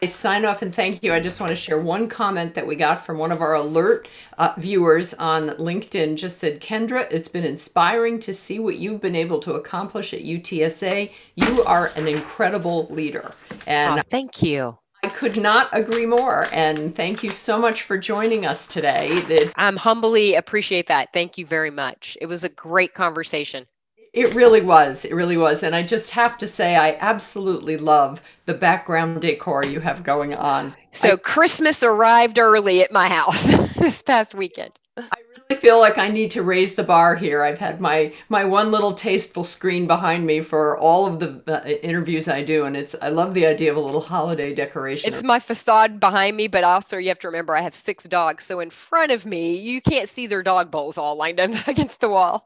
[0.00, 1.12] I sign off and thank you.
[1.12, 4.08] I just want to share one comment that we got from one of our alert
[4.38, 6.16] uh, viewers on LinkedIn.
[6.16, 10.22] Just said, Kendra, it's been inspiring to see what you've been able to accomplish at
[10.22, 11.12] UTSA.
[11.34, 13.32] You are an incredible leader.
[13.66, 14.78] And oh, thank you.
[15.02, 16.48] I could not agree more.
[16.52, 19.08] And thank you so much for joining us today.
[19.08, 21.08] It's- I'm humbly appreciate that.
[21.12, 22.16] Thank you very much.
[22.20, 23.66] It was a great conversation.
[24.12, 25.04] It really was.
[25.04, 25.62] It really was.
[25.62, 30.34] And I just have to say, I absolutely love the background decor you have going
[30.34, 30.74] on.
[30.92, 33.44] So, I- Christmas arrived early at my house
[33.78, 34.72] this past weekend.
[34.96, 35.04] I
[35.48, 37.44] really feel like I need to raise the bar here.
[37.44, 41.68] I've had my my one little tasteful screen behind me for all of the uh,
[41.68, 45.12] interviews I do, and it's I love the idea of a little holiday decoration.
[45.12, 48.42] It's my facade behind me, but also you have to remember I have six dogs,
[48.42, 52.00] so in front of me you can't see their dog bowls all lined up against
[52.00, 52.44] the wall.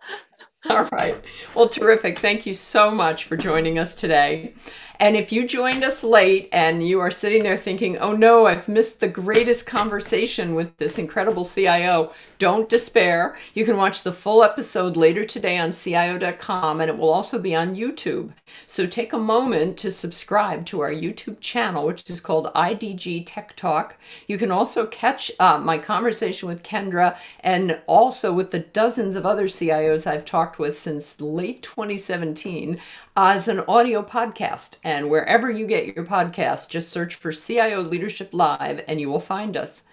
[0.69, 1.17] All right.
[1.55, 2.21] Well, terrific.
[2.21, 4.55] Thank you so much for joining us today.
[4.99, 8.69] And if you joined us late and you are sitting there thinking, oh no, I've
[8.69, 13.37] missed the greatest conversation with this incredible CIO, don't despair.
[13.55, 17.55] You can watch the full episode later today on CIO.com and it will also be
[17.55, 18.33] on YouTube.
[18.67, 23.55] So take a moment to subscribe to our YouTube channel, which is called IDG Tech
[23.57, 23.97] Talk.
[24.27, 29.25] You can also catch uh, my conversation with Kendra and also with the dozens of
[29.25, 32.81] other CIOs I've talked with since late 2017
[33.17, 34.79] as an audio podcast.
[34.93, 39.21] And wherever you get your podcast, just search for CIO Leadership Live and you will
[39.21, 39.85] find us.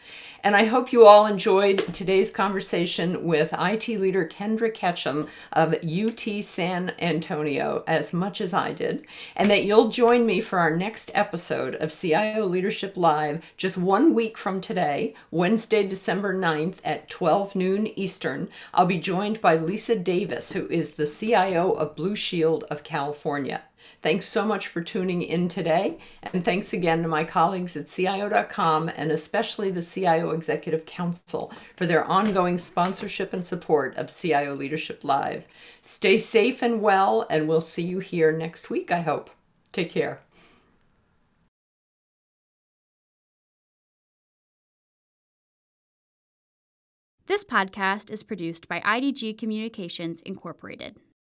[0.43, 6.43] And I hope you all enjoyed today's conversation with IT leader Kendra Ketchum of UT
[6.43, 11.11] San Antonio as much as I did, and that you'll join me for our next
[11.13, 17.55] episode of CIO Leadership Live just one week from today, Wednesday, December 9th at 12
[17.55, 18.49] noon Eastern.
[18.73, 23.63] I'll be joined by Lisa Davis, who is the CIO of Blue Shield of California.
[24.01, 25.97] Thanks so much for tuning in today.
[26.21, 31.85] And thanks again to my colleagues at CIO.com and especially the CIO Executive Council for
[31.85, 35.45] their ongoing sponsorship and support of CIO Leadership Live.
[35.81, 39.29] Stay safe and well, and we'll see you here next week, I hope.
[39.73, 40.21] Take care.
[47.27, 50.99] This podcast is produced by IDG Communications Incorporated.